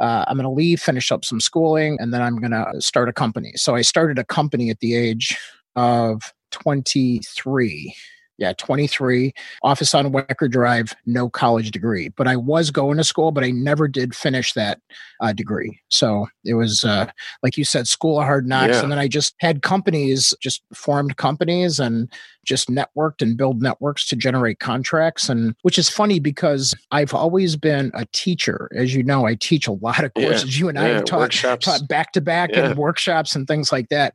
[0.00, 3.10] Uh, I'm going to leave, finish up some schooling, and then I'm going to start
[3.10, 3.52] a company.
[3.56, 5.36] So I started a company at the age
[5.76, 7.94] of 23
[8.38, 13.30] yeah 23 office on Wacker drive no college degree but i was going to school
[13.32, 14.80] but i never did finish that
[15.20, 17.06] uh, degree so it was uh,
[17.42, 18.82] like you said school of hard knocks Yeah.
[18.82, 22.10] and then i just had companies just formed companies and
[22.46, 27.56] just networked and build networks to generate contracts and which is funny because i've always
[27.56, 30.28] been a teacher as you know i teach a lot of Yeah.
[30.28, 31.64] courses you and i have taught workshops.
[31.66, 32.70] taught back to back Yeah.
[32.70, 34.14] and workshops and things like that.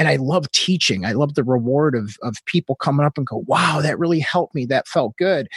[0.00, 1.04] And I love teaching.
[1.06, 4.56] I love the reward of of people coming up and go, "Wow, that really helped
[4.56, 4.66] me.
[4.66, 5.48] That felt good."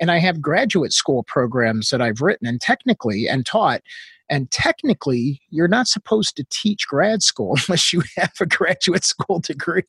[0.00, 3.82] And I have graduate school programs that I've written and technically and taught.
[4.30, 9.40] And technically, you're not supposed to teach grad school unless you have a graduate school
[9.40, 9.82] degree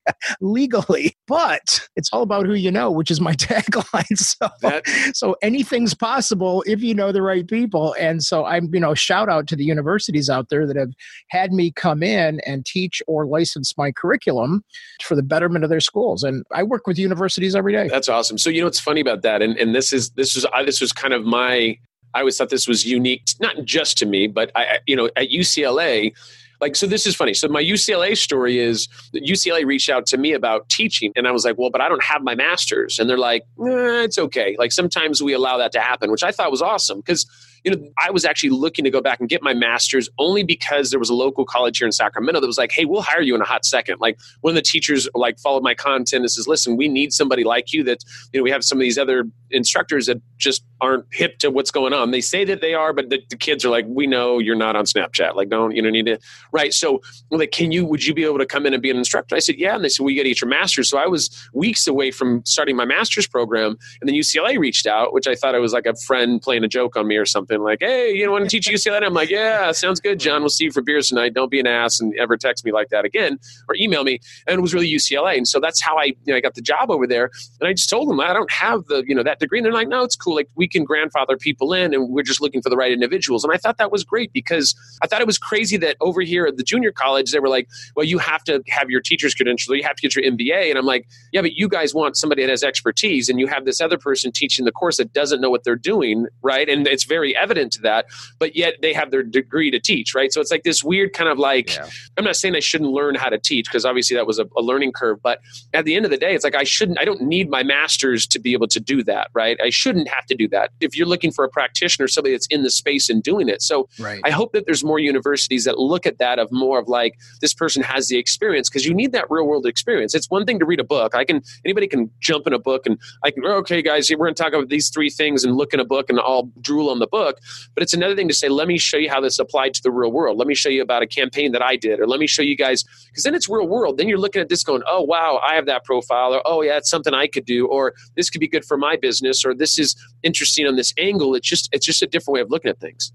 [0.40, 1.16] legally.
[1.26, 4.16] But it's all about who you know, which is my tagline.
[4.16, 8.80] So That- so anything's possible if you know the right people and so i'm you
[8.80, 10.92] know shout out to the universities out there that have
[11.28, 14.62] had me come in and teach or license my curriculum
[15.02, 18.38] for the betterment of their schools and i work with universities every day That's awesome.
[18.38, 20.80] So you know what's funny about that, and and this is this was I, this
[20.80, 21.78] was kind of my.
[22.14, 25.28] I always thought this was unique, not just to me, but I, you know, at
[25.28, 26.12] UCLA.
[26.60, 27.34] Like, so this is funny.
[27.34, 31.30] So my UCLA story is that UCLA reached out to me about teaching, and I
[31.30, 34.56] was like, well, but I don't have my master's, and they're like, eh, it's okay.
[34.58, 37.26] Like sometimes we allow that to happen, which I thought was awesome because
[37.64, 40.90] you know I was actually looking to go back and get my master's only because
[40.90, 43.34] there was a local college here in Sacramento that was like, hey, we'll hire you
[43.34, 44.00] in a hot second.
[44.00, 47.44] Like one of the teachers like followed my content and says, listen, we need somebody
[47.44, 51.04] like you that you know we have some of these other instructors that just aren't
[51.12, 52.10] hip to what's going on.
[52.10, 54.76] They say that they are, but the, the kids are like, we know you're not
[54.76, 55.34] on Snapchat.
[55.34, 56.18] Like, don't you know need to
[56.52, 56.72] right?
[56.72, 59.34] So like, can you would you be able to come in and be an instructor?
[59.34, 59.74] I said, yeah.
[59.74, 60.88] And they said, well, you got to get your master's.
[60.88, 65.12] So I was weeks away from starting my master's program, and then UCLA reached out,
[65.12, 67.47] which I thought it was like a friend playing a joke on me or something.
[67.56, 69.02] Like, hey, you want to teach UCLA?
[69.02, 70.42] I'm like, yeah, sounds good, John.
[70.42, 71.32] We'll see you for beers tonight.
[71.32, 74.20] Don't be an ass and ever text me like that again or email me.
[74.46, 76.60] And it was really UCLA, and so that's how I you know, I got the
[76.62, 77.30] job over there.
[77.60, 79.58] And I just told them I don't have the you know that degree.
[79.58, 80.34] And they're like, no, it's cool.
[80.34, 83.44] Like we can grandfather people in, and we're just looking for the right individuals.
[83.44, 86.46] And I thought that was great because I thought it was crazy that over here
[86.46, 89.74] at the junior college they were like, well, you have to have your teacher's credential,
[89.74, 90.70] you have to get your MBA.
[90.70, 93.64] And I'm like, yeah, but you guys want somebody that has expertise, and you have
[93.64, 96.68] this other person teaching the course that doesn't know what they're doing, right?
[96.68, 98.06] And it's very evident to that,
[98.38, 100.32] but yet they have their degree to teach, right?
[100.32, 101.74] So it's like this weird kind of like.
[101.74, 101.88] Yeah.
[102.16, 104.62] I'm not saying I shouldn't learn how to teach because obviously that was a, a
[104.62, 105.20] learning curve.
[105.22, 105.40] But
[105.72, 108.26] at the end of the day, it's like I shouldn't, I don't need my master's
[108.28, 109.58] to be able to do that, right?
[109.62, 110.70] I shouldn't have to do that.
[110.80, 113.62] If you're looking for a practitioner, somebody that's in the space and doing it.
[113.62, 116.88] So right I hope that there's more universities that look at that of more of
[116.88, 120.14] like this person has the experience because you need that real world experience.
[120.14, 121.14] It's one thing to read a book.
[121.14, 124.34] I can anybody can jump in a book and I can okay guys, we're going
[124.34, 126.98] to talk about these three things and look in a book and I'll drool on
[126.98, 127.27] the book.
[127.74, 129.90] But it's another thing to say, let me show you how this applied to the
[129.90, 130.38] real world.
[130.38, 132.56] Let me show you about a campaign that I did, or let me show you
[132.56, 133.98] guys because then it's real world.
[133.98, 136.76] Then you're looking at this going, oh wow, I have that profile, or oh yeah,
[136.76, 139.78] it's something I could do, or this could be good for my business, or this
[139.78, 141.34] is interesting on this angle.
[141.34, 143.12] It's just it's just a different way of looking at things.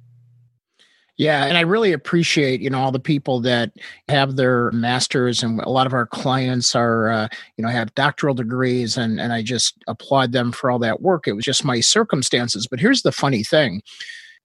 [1.17, 3.73] Yeah, and I really appreciate you know all the people that
[4.10, 8.34] have their masters, and a lot of our clients are uh, you know have doctoral
[8.34, 11.28] degrees, and and I just applaud them for all that work.
[11.28, 12.67] It was just my circumstances.
[12.69, 13.84] But here's the funny thing: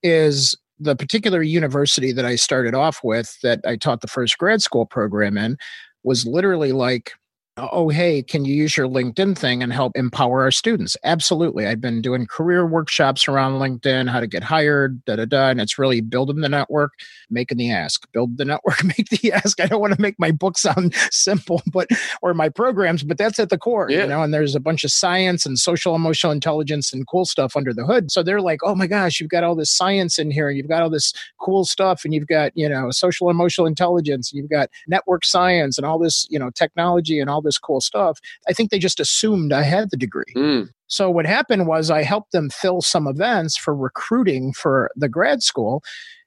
[0.02, 4.60] is the particular university that I started off with, that I taught the first grad
[4.62, 5.56] school program in,
[6.04, 7.12] was literally like
[7.58, 10.96] oh, hey, can you use your LinkedIn thing and help empower our students?
[11.04, 11.66] Absolutely.
[11.66, 15.48] I've been doing career workshops around LinkedIn, how to get hired, da da da.
[15.48, 16.92] And it's really building the network,
[17.30, 19.60] making the ask, build the network, make the ask.
[19.60, 21.88] I don't want to make my book sound simple, but
[22.22, 24.02] or my programs, but that's at the core, yeah.
[24.02, 24.22] you know.
[24.22, 27.86] And there's a bunch of science and social emotional intelligence and cool stuff under the
[27.86, 28.10] hood.
[28.10, 30.68] So they're like, oh my gosh, you've got all this science in here, and you've
[30.68, 34.50] got all this cool stuff, and you've got, you know, social emotional intelligence, and you've
[34.50, 38.18] got network science and all this, you know, technology and all this cool stuff.
[38.48, 40.32] I think they just assumed I had the degree.
[40.36, 40.68] Mm.
[40.88, 45.42] So what happened was I helped them fill some events for recruiting for the grad
[45.42, 45.82] school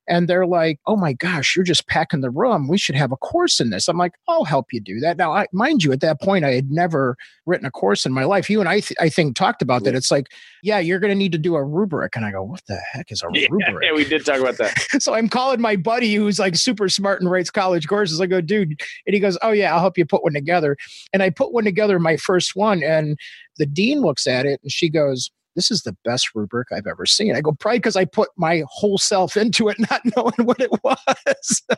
[0.08, 2.68] and they're like, "Oh my gosh, you're just packing the room.
[2.68, 5.34] We should have a course in this." I'm like, "I'll help you do that." Now,
[5.34, 8.50] I, mind you, at that point, I had never written a course in my life.
[8.50, 9.96] You and I, th- I think, talked about that.
[9.96, 10.28] It's like,
[10.64, 13.12] yeah, you're going to need to do a rubric, and I go, "What the heck
[13.12, 14.78] is a yeah, rubric?" Yeah, we did talk about that.
[15.00, 18.20] so I'm calling my buddy who's like super smart and writes college courses.
[18.20, 20.78] I go, "Dude," and he goes, "Oh yeah, I'll help you put one together."
[21.14, 23.18] And I put one together, my first one, and
[23.58, 27.06] the dean looks at it and she goes this is the best rubric I've ever
[27.06, 27.36] seen.
[27.36, 30.72] I go, probably because I put my whole self into it, not knowing what it
[30.84, 31.62] was.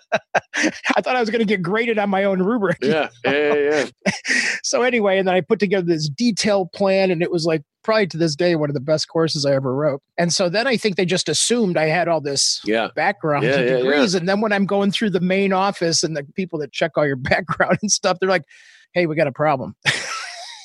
[0.55, 2.77] I thought I was going to get graded on my own rubric.
[2.81, 4.13] Yeah, yeah, yeah.
[4.63, 8.07] so anyway, and then I put together this detailed plan, and it was like probably
[8.07, 10.01] to this day one of the best courses I ever wrote.
[10.17, 12.87] And so then I think they just assumed I had all this yeah.
[12.95, 14.15] background yeah, yeah, degrees.
[14.15, 17.05] And then when I'm going through the main office and the people that check all
[17.05, 18.45] your background and stuff, they're like,
[18.93, 19.75] "Hey, we got a problem."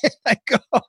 [0.25, 0.81] I go, oh,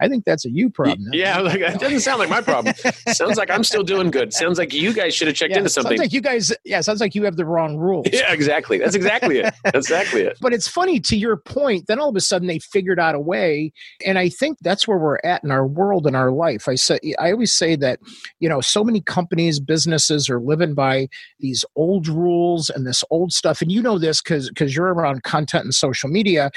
[0.00, 1.08] I think that's a you problem.
[1.12, 2.74] Yeah, like it doesn't sound like my problem.
[3.08, 4.32] sounds like I'm still doing good.
[4.32, 5.90] Sounds like you guys should have checked yeah, into something.
[5.90, 8.06] Sounds like you guys, yeah, sounds like you have the wrong rules.
[8.18, 8.78] Yeah, exactly.
[8.78, 9.54] That's exactly it.
[9.62, 10.38] That's exactly it.
[10.40, 11.86] But it's funny to your point.
[11.86, 13.72] Then all of a sudden they figured out a way,
[14.04, 16.66] and I think that's where we're at in our world and our life.
[16.66, 18.00] I say, I always say that,
[18.40, 23.32] you know, so many companies, businesses are living by these old rules and this old
[23.32, 26.50] stuff, and you know this because because you're around content and social media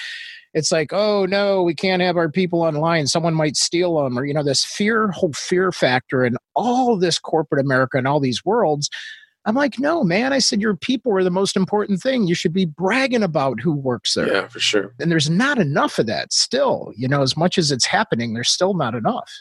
[0.53, 3.07] it's like, oh no, we can't have our people online.
[3.07, 7.19] Someone might steal them, or you know, this fear, whole fear factor, and all this
[7.19, 8.89] corporate America and all these worlds.
[9.45, 10.33] I'm like, no, man.
[10.33, 12.27] I said your people are the most important thing.
[12.27, 14.31] You should be bragging about who works there.
[14.31, 14.93] Yeah, for sure.
[14.99, 16.91] And there's not enough of that still.
[16.95, 19.31] You know, as much as it's happening, there's still not enough.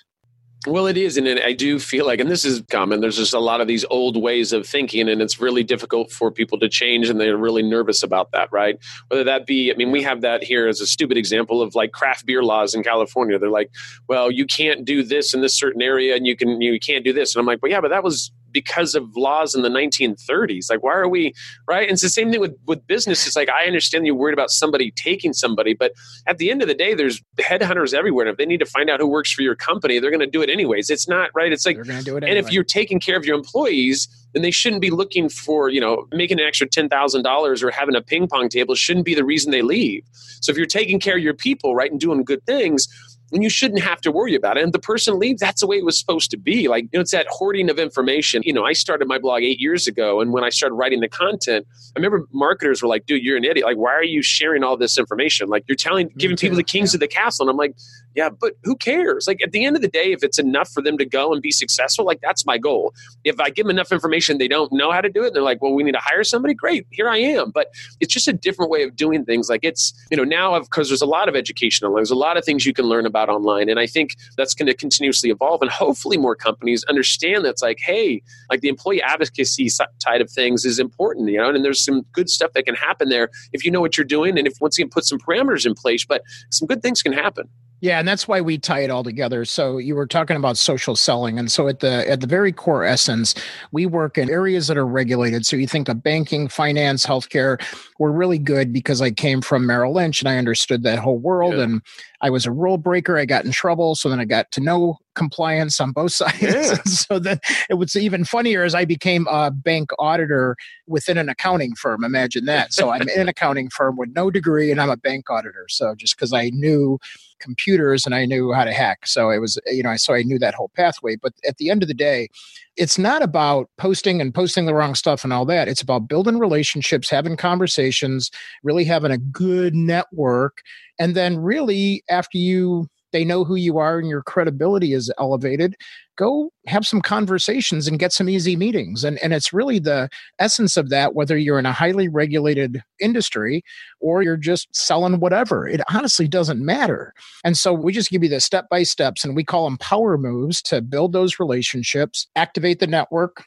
[0.66, 1.16] Well, it is.
[1.16, 3.87] And I do feel like, and this is common, there's just a lot of these
[3.88, 7.62] old ways of thinking, and it's really difficult for people to change, and they're really
[7.62, 8.79] nervous about that, right?
[9.09, 11.92] Whether that be, I mean, we have that here as a stupid example of like
[11.92, 13.38] craft beer laws in California.
[13.38, 13.70] They're like,
[14.07, 17.14] well, you can't do this in this certain area, and you can, you can't do
[17.14, 17.35] this.
[17.35, 20.71] And I'm like, well, yeah, but that was because of laws in the 1930s.
[20.71, 21.35] Like, why are we
[21.67, 21.83] right?
[21.83, 23.27] And it's the same thing with with business.
[23.27, 25.93] It's like I understand you're worried about somebody taking somebody, but
[26.27, 28.27] at the end of the day, there's headhunters everywhere.
[28.27, 30.27] And if they need to find out who works for your company, they're going to
[30.27, 30.91] do it anyways.
[30.91, 31.53] It's not right.
[31.53, 32.25] It's like, they're going to do it.
[32.25, 32.39] Anyway.
[32.39, 35.81] And if you're taking care of your employees, then they shouldn't be looking for you
[35.81, 38.75] know making an extra ten thousand dollars or having a ping pong table.
[38.75, 40.05] Shouldn't be the reason they leave.
[40.41, 42.89] So if you're taking care of your people, right, and doing good things
[43.33, 44.64] and you shouldn't have to worry about it.
[44.64, 46.69] And the person leaves, that's the way it was supposed to be.
[46.69, 48.43] Like, you know, it's that hoarding of information.
[48.45, 51.09] You know, I started my blog eight years ago, and when I started writing the
[51.09, 51.66] content,
[51.97, 53.66] I remember marketers were like, dude, you're an idiot.
[53.66, 55.49] Like, why are you sharing all this information?
[55.49, 56.97] Like, you're telling, giving people the kings yeah.
[56.97, 57.45] of the castle.
[57.45, 57.77] And I'm like,
[58.16, 59.27] yeah, but who cares?
[59.27, 61.40] Like, at the end of the day, if it's enough for them to go and
[61.40, 62.93] be successful, like, that's my goal.
[63.25, 65.62] If I give them enough information, they don't know how to do it, they're like,
[65.62, 66.55] well, we need to hire somebody.
[66.55, 67.51] Great, here I am.
[67.51, 69.49] But it's just a different way of doing things.
[69.49, 72.45] Like, it's, you know, now, because there's a lot of educational, there's a lot of
[72.45, 73.69] things you can learn about online.
[73.69, 75.63] And I think that's going to continuously evolve.
[75.63, 80.65] And hopefully, more companies understand that's like, hey, like the employee advocacy side of things
[80.65, 83.71] is important, you know, and there's some good stuff that can happen there if you
[83.71, 86.67] know what you're doing and if once again put some parameters in place, but some
[86.67, 87.49] good things can happen.
[87.81, 89.45] Yeah, and that's why we tie it all together.
[89.47, 92.85] So you were talking about social selling, and so at the at the very core
[92.85, 93.35] essence,
[93.73, 95.47] we work in areas that are regulated.
[95.47, 97.61] So you think of banking, finance, healthcare.
[97.99, 101.55] We're really good because I came from Merrill Lynch and I understood that whole world.
[101.55, 101.62] Yeah.
[101.62, 101.83] And
[102.21, 103.16] I was a rule breaker.
[103.16, 106.43] I got in trouble, so then I got to know compliance on both sides.
[106.43, 106.75] Yeah.
[106.85, 107.40] so then
[107.71, 110.55] it was even funnier as I became a bank auditor
[110.87, 112.05] within an accounting firm.
[112.05, 112.75] Imagine that.
[112.75, 115.64] So I'm in an accounting firm with no degree, and I'm a bank auditor.
[115.71, 116.99] So just because I knew
[117.40, 119.07] computers and I knew how to hack.
[119.07, 121.16] So it was, you know, so I knew that whole pathway.
[121.16, 122.29] But at the end of the day,
[122.76, 125.68] it's not about posting and posting the wrong stuff and all that.
[125.68, 128.31] It's about building relationships, having conversations,
[128.62, 130.62] really having a good network.
[130.98, 135.77] And then, really, after you they know who you are and your credibility is elevated
[136.20, 139.05] go have some conversations and get some easy meetings.
[139.05, 143.64] And and it's really the essence of that whether you're in a highly regulated industry
[144.01, 147.14] or you're just selling whatever it honestly doesn't matter.
[147.42, 150.18] And so we just give you the step by steps and we call them power
[150.18, 153.44] moves to build those relationships activate the network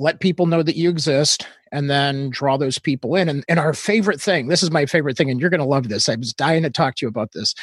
[0.00, 3.28] let people know that you exist and then draw those people in.
[3.28, 5.88] And, and our favorite thing this is my favorite thing and you're going to love
[5.88, 7.54] this i was dying to talk to you about this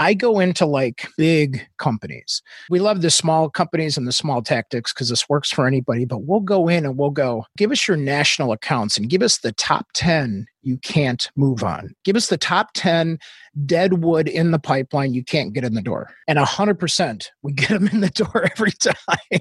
[0.00, 2.42] I go into like big companies.
[2.70, 6.22] We love the small companies and the small tactics because this works for anybody, but
[6.22, 9.52] we'll go in and we'll go, give us your national accounts and give us the
[9.52, 11.94] top 10 you can't move on.
[12.04, 13.18] Give us the top 10
[13.66, 16.10] dead wood in the pipeline you can't get in the door.
[16.28, 19.40] And 100% we get them in the door every time.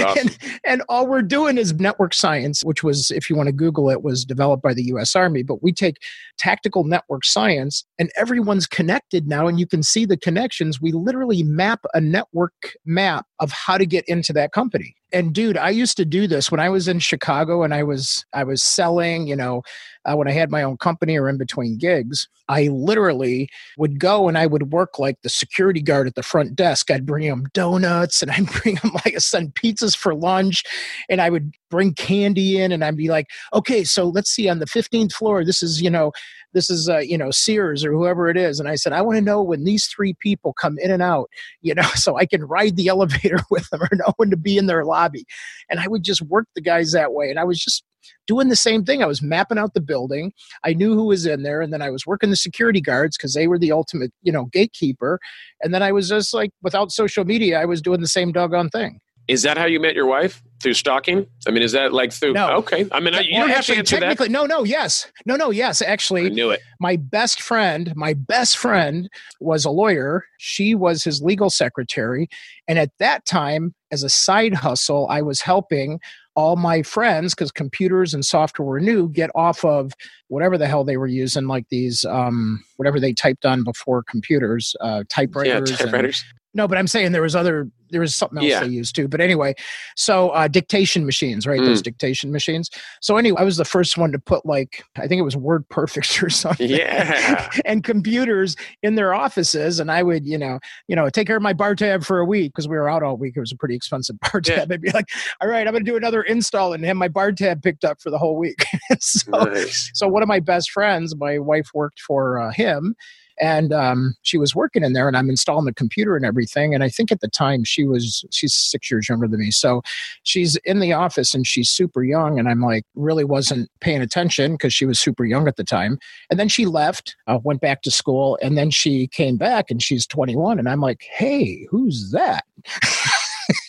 [0.00, 0.18] Awesome.
[0.18, 3.90] and, and all we're doing is network science, which was, if you want to Google
[3.90, 5.42] it, was developed by the US Army.
[5.42, 5.96] But we take
[6.38, 10.80] tactical network science and everyone's connected now and you can see the connections.
[10.80, 15.56] We literally map a network map of how to get into that company and dude
[15.56, 18.62] i used to do this when i was in chicago and i was i was
[18.62, 19.62] selling you know
[20.04, 24.28] uh, when i had my own company or in between gigs i literally would go
[24.28, 26.90] and i would work like the security guard at the front desk.
[26.90, 30.62] I'd bring them donuts and i'd bring them like a send pizzas for lunch
[31.08, 34.58] and i would bring candy in and i'd be like okay so let's see on
[34.58, 36.12] the 15th floor this is you know
[36.52, 39.16] this is uh, you know Sears or whoever it is, and I said I want
[39.16, 41.30] to know when these three people come in and out,
[41.62, 44.58] you know, so I can ride the elevator with them or know when to be
[44.58, 45.24] in their lobby,
[45.68, 47.84] and I would just work the guys that way, and I was just
[48.26, 49.02] doing the same thing.
[49.02, 50.32] I was mapping out the building.
[50.64, 53.34] I knew who was in there, and then I was working the security guards because
[53.34, 55.18] they were the ultimate, you know, gatekeeper.
[55.62, 58.70] And then I was just like, without social media, I was doing the same doggone
[58.70, 59.00] thing.
[59.28, 60.42] Is that how you met your wife?
[60.60, 61.26] Through stalking?
[61.46, 62.32] I mean, is that like through?
[62.32, 62.48] No.
[62.56, 62.88] Okay.
[62.90, 64.32] I mean, you don't have to answer technically, that.
[64.32, 65.06] No, no, yes.
[65.24, 65.80] No, no, yes.
[65.80, 66.60] Actually, I knew it.
[66.80, 70.24] My best friend, my best friend was a lawyer.
[70.38, 72.28] She was his legal secretary.
[72.66, 76.00] And at that time, as a side hustle, I was helping
[76.34, 79.92] all my friends because computers and software were new get off of
[80.28, 84.76] whatever the hell they were using like these um whatever they typed on before computers
[84.80, 86.24] uh typewriters yeah, typewriters.
[86.58, 88.60] No but i'm saying there was other there was something else yeah.
[88.60, 89.08] they used too.
[89.08, 89.54] But anyway,
[89.96, 91.60] so uh, dictation machines, right?
[91.60, 91.66] Mm.
[91.66, 92.70] Those dictation machines.
[93.00, 95.68] So anyway, I was the first one to put like I think it was Word
[95.68, 96.68] Perfect or something.
[96.68, 97.48] Yeah.
[97.64, 101.42] and computers in their offices, and I would you know you know take care of
[101.42, 103.36] my bar tab for a week because we were out all week.
[103.36, 104.68] It was a pretty expensive bar tab.
[104.68, 104.74] Yeah.
[104.74, 105.08] I'd be like,
[105.40, 108.00] all right, I'm going to do another install and have my bar tab picked up
[108.00, 108.64] for the whole week.
[109.00, 109.90] so, nice.
[109.94, 112.94] so one of my best friends, my wife worked for uh, him
[113.40, 116.82] and um, she was working in there and i'm installing the computer and everything and
[116.82, 119.82] i think at the time she was she's six years younger than me so
[120.22, 124.52] she's in the office and she's super young and i'm like really wasn't paying attention
[124.52, 125.98] because she was super young at the time
[126.30, 129.82] and then she left uh, went back to school and then she came back and
[129.82, 132.44] she's 21 and i'm like hey who's that?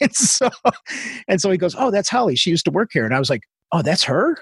[0.01, 0.49] And so
[1.29, 2.35] and so he goes oh that's holly.
[2.35, 3.05] She used to work here.
[3.05, 4.37] And i was like oh that's her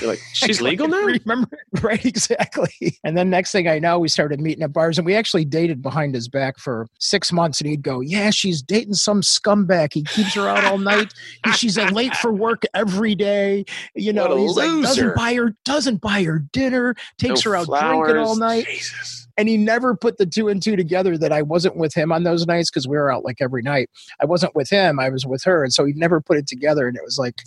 [0.00, 1.00] you're like, she's legal now?
[1.00, 1.48] Remember?
[1.80, 2.98] Right, exactly.
[3.02, 5.82] And then next thing I know, we started meeting at bars and we actually dated
[5.82, 7.60] behind his back for six months.
[7.60, 9.92] And he'd go, Yeah, she's dating some scumbag.
[9.92, 11.12] He keeps her out all night.
[11.56, 13.64] she's late for work every day.
[13.94, 14.74] You know, he's loser.
[14.76, 18.08] like, doesn't buy her, doesn't buy her dinner, takes no her out flowers.
[18.10, 18.66] drinking all night.
[18.66, 22.12] Jesus and he never put the two and two together that I wasn't with him
[22.12, 23.90] on those nights because we were out like every night.
[24.20, 26.88] I wasn't with him; I was with her, and so he never put it together.
[26.88, 27.42] And it was like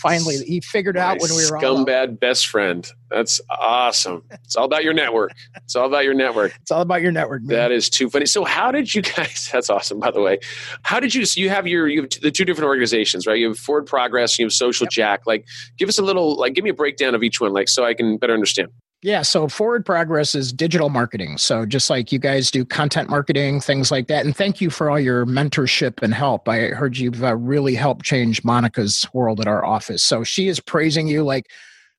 [0.00, 2.90] finally he figured out when we were scumbag best friend.
[3.10, 4.24] That's awesome.
[4.30, 5.32] It's all about your network.
[5.56, 6.54] It's all about your network.
[6.62, 7.42] It's all about your network.
[7.42, 7.56] Man.
[7.56, 8.24] That is too funny.
[8.24, 9.48] So how did you guys?
[9.52, 10.00] That's awesome.
[10.00, 10.38] By the way,
[10.82, 11.24] how did you?
[11.26, 13.38] So you have your you have the two different organizations, right?
[13.38, 14.90] You have Forward Progress, you have Social yep.
[14.90, 15.26] Jack.
[15.26, 15.46] Like,
[15.78, 17.94] give us a little like give me a breakdown of each one, like so I
[17.94, 18.68] can better understand.
[19.04, 21.36] Yeah, so Forward Progress is digital marketing.
[21.36, 24.24] So just like you guys do content marketing, things like that.
[24.24, 26.48] And thank you for all your mentorship and help.
[26.48, 30.04] I heard you've uh, really helped change Monica's world at our office.
[30.04, 31.50] So she is praising you like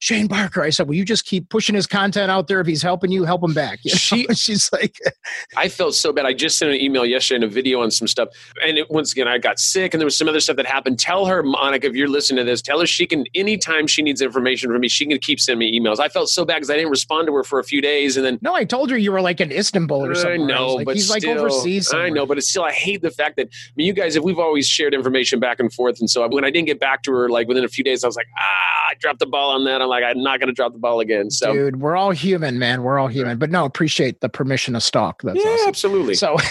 [0.03, 0.61] Shane Barker.
[0.61, 2.59] I said, Will you just keep pushing his content out there?
[2.59, 3.79] If he's helping you, help him back.
[3.83, 3.97] You know?
[3.97, 4.97] She, she's like,
[5.57, 6.25] I felt so bad.
[6.25, 8.27] I just sent an email yesterday and a video on some stuff.
[8.61, 10.99] And it, once again, I got sick and there was some other stuff that happened.
[10.99, 14.21] Tell her, Monica, if you're listening to this, tell her she can, anytime she needs
[14.21, 15.99] information from me, she can keep sending me emails.
[15.99, 18.17] I felt so bad because I didn't respond to her for a few days.
[18.17, 20.41] And then, no, I told her you were like in Istanbul or something.
[20.41, 21.87] I know, like, but he's still, like overseas.
[21.87, 22.07] Somewhere.
[22.07, 24.23] I know, but it's still, I hate the fact that, I mean, you guys, if
[24.23, 26.01] we've always shared information back and forth.
[26.01, 28.07] And so when I didn't get back to her, like within a few days, I
[28.07, 29.81] was like, ah, I dropped the ball on that.
[29.81, 31.29] I'm like, I'm not going to drop the ball again.
[31.29, 32.83] So, dude, we're all human, man.
[32.83, 33.37] We're all human.
[33.37, 35.21] But no, appreciate the permission to stalk.
[35.21, 35.67] That's yeah, awesome.
[35.67, 36.15] absolutely.
[36.15, 36.37] So,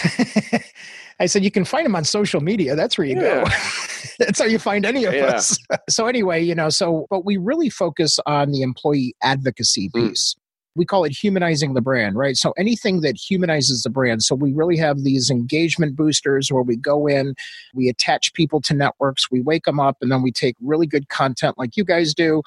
[1.19, 2.75] I said you can find him on social media.
[2.75, 3.43] That's where you yeah.
[3.43, 3.45] go.
[4.19, 5.25] That's how you find any of yeah.
[5.27, 5.57] us.
[5.89, 10.09] so anyway, you know, so but we really focus on the employee advocacy mm.
[10.09, 10.33] piece.
[10.33, 10.37] Mm.
[10.75, 12.35] we call it humanizing the brand, right?
[12.35, 14.23] So anything that humanizes the brand.
[14.23, 17.35] So we really have these engagement boosters where we go in,
[17.73, 21.09] we attach people to networks, we wake them up, and then we take really good
[21.09, 22.41] content like you guys do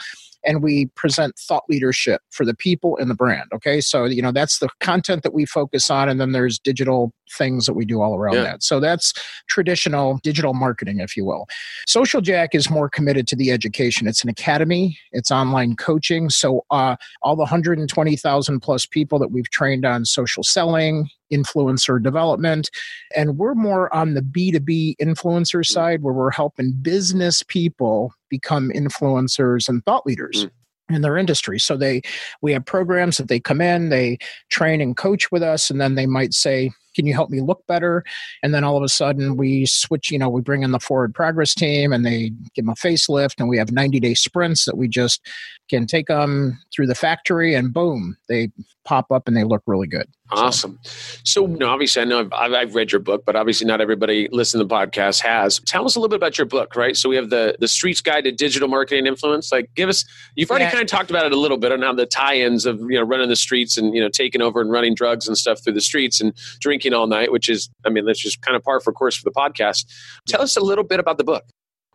[0.47, 3.51] and we present thought leadership for the people and the brand.
[3.53, 3.81] Okay.
[3.81, 6.09] So, you know, that's the content that we focus on.
[6.09, 8.43] And then there's digital things that we do all around yeah.
[8.43, 8.63] that.
[8.63, 9.13] So that's
[9.49, 11.47] traditional digital marketing, if you will.
[11.87, 14.07] Social Jack is more committed to the education.
[14.07, 16.31] It's an academy, it's online coaching.
[16.31, 22.71] So uh, all the 120,000 plus people that we've trained on social selling, influencer development.
[23.15, 25.67] And we're more on the B2B influencer mm.
[25.67, 30.47] side where we're helping business people become influencers and thought leaders.
[30.47, 30.51] Mm
[30.89, 31.59] in their industry.
[31.59, 32.03] So they
[32.43, 34.19] we have programs that they come in, they
[34.51, 37.67] train and coach with us and then they might say, "Can you help me look
[37.67, 38.05] better?"
[38.43, 41.15] And then all of a sudden we switch, you know, we bring in the forward
[41.15, 44.89] progress team and they give them a facelift and we have 90-day sprints that we
[44.89, 45.27] just
[45.69, 48.51] can take them through the factory and boom, they
[48.85, 50.07] pop up and they look really good.
[50.31, 50.79] Awesome.
[51.25, 54.29] So, you know, obviously, I know I've, I've, read your book, but obviously, not everybody
[54.33, 55.61] listening to the podcast has.
[55.61, 56.97] Tell us a little bit about your book, right?
[56.97, 59.53] So, we have the the Streets Guide to Digital Marketing Influence.
[59.53, 60.05] Like, give us.
[60.35, 60.73] You've already yeah.
[60.73, 63.03] kind of talked about it a little bit on how the tie-ins of you know
[63.03, 65.81] running the streets and you know taking over and running drugs and stuff through the
[65.81, 68.93] streets and drinking all night, which is, I mean, that's just kind of par for
[68.93, 69.85] course for the podcast.
[70.29, 71.45] Tell us a little bit about the book.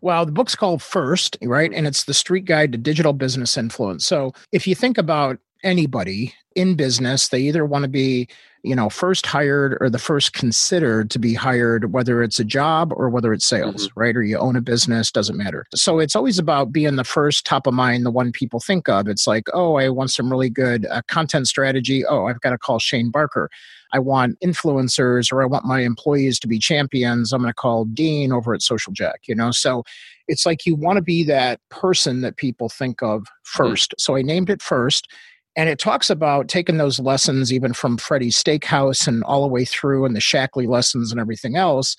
[0.02, 1.72] Well, the book's called First, right?
[1.74, 4.06] And it's the street guide to digital business influence.
[4.06, 8.28] So if you think about anybody in business, they either want to be,
[8.64, 12.92] you know, first hired or the first considered to be hired, whether it's a job
[12.96, 14.00] or whether it's sales, mm-hmm.
[14.00, 14.16] right?
[14.16, 15.66] Or you own a business, doesn't matter.
[15.74, 19.08] So it's always about being the first top of mind, the one people think of.
[19.08, 22.06] It's like, oh, I want some really good uh, content strategy.
[22.06, 23.50] Oh, I've got to call Shane Barker.
[23.94, 27.34] I want influencers or I want my employees to be champions.
[27.34, 29.52] I'm going to call Dean over at Social Jack, you know?
[29.52, 29.84] So
[30.28, 33.96] it's like you want to be that person that people think of 1st mm-hmm.
[33.98, 35.08] So I named it first
[35.56, 39.66] and it talks about taking those lessons even from Freddy's Steakhouse and all the way
[39.66, 41.96] through and the Shaklee lessons and everything else.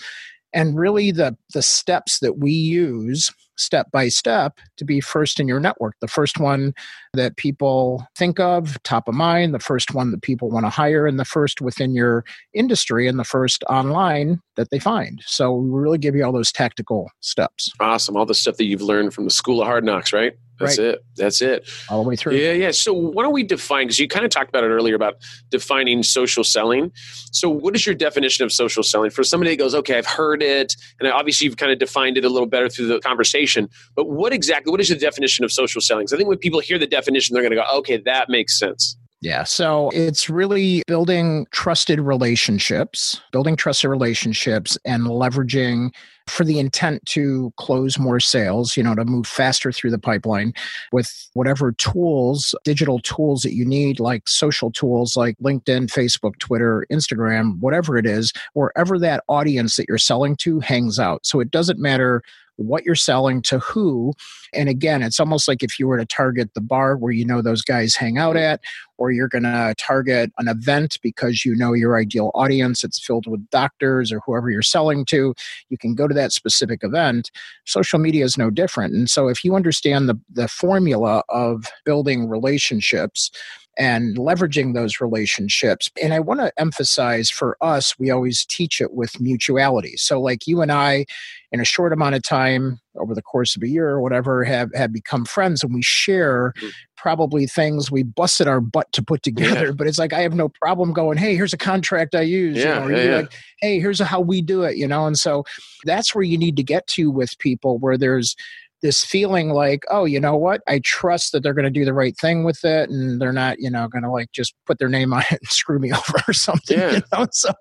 [0.54, 5.48] And really the the steps that we use step by step to be first in
[5.48, 5.94] your network.
[6.00, 6.74] The first one
[7.14, 11.06] that people think of, top of mind, the first one that people want to hire,
[11.06, 12.24] and the first within your
[12.54, 15.22] industry, and the first online that they find.
[15.26, 17.70] So we really give you all those tactical steps.
[17.80, 18.16] Awesome.
[18.16, 20.34] All the stuff that you've learned from the School of Hard Knocks, right?
[20.66, 20.88] That's right.
[20.88, 21.04] it.
[21.16, 21.68] That's it.
[21.88, 22.36] All the way through.
[22.36, 22.70] Yeah, yeah.
[22.70, 23.86] So why don't we define?
[23.86, 25.16] Because you kind of talked about it earlier about
[25.50, 26.92] defining social selling.
[27.32, 30.42] So what is your definition of social selling for somebody that goes, okay, I've heard
[30.42, 33.68] it, and obviously you've kind of defined it a little better through the conversation.
[33.94, 34.70] But what exactly?
[34.70, 36.04] What is the definition of social selling?
[36.04, 38.58] Because I think when people hear the definition, they're going to go, okay, that makes
[38.58, 38.96] sense.
[39.22, 39.44] Yeah.
[39.44, 45.90] So it's really building trusted relationships, building trusted relationships and leveraging
[46.26, 50.52] for the intent to close more sales, you know, to move faster through the pipeline
[50.90, 56.84] with whatever tools, digital tools that you need, like social tools like LinkedIn, Facebook, Twitter,
[56.90, 61.24] Instagram, whatever it is, wherever that audience that you're selling to hangs out.
[61.24, 62.22] So it doesn't matter
[62.56, 64.12] what you're selling to who.
[64.52, 67.42] And again, it's almost like if you were to target the bar where you know
[67.42, 68.60] those guys hang out at,
[68.98, 73.26] or you're going to target an event because you know your ideal audience, it's filled
[73.26, 75.34] with doctors or whoever you're selling to,
[75.70, 77.30] you can go to that specific event.
[77.64, 78.94] Social media is no different.
[78.94, 83.30] And so if you understand the, the formula of building relationships,
[83.78, 85.90] and leveraging those relationships.
[86.02, 89.96] And I want to emphasize for us, we always teach it with mutuality.
[89.96, 91.06] So, like you and I,
[91.52, 94.70] in a short amount of time over the course of a year or whatever, have,
[94.74, 96.68] have become friends and we share mm-hmm.
[96.96, 99.66] probably things we busted our butt to put together.
[99.66, 99.72] Yeah.
[99.72, 102.58] But it's like, I have no problem going, hey, here's a contract I use.
[102.58, 103.16] Yeah, you know, yeah, yeah.
[103.16, 105.06] like, hey, here's how we do it, you know?
[105.06, 105.44] And so
[105.84, 108.36] that's where you need to get to with people where there's,
[108.82, 110.60] this feeling like, oh, you know what?
[110.66, 113.60] I trust that they're going to do the right thing with it, and they're not,
[113.60, 116.22] you know, going to like just put their name on it and screw me over
[116.26, 116.78] or something.
[116.78, 116.92] Yeah.
[116.92, 117.26] You know?
[117.30, 117.52] So,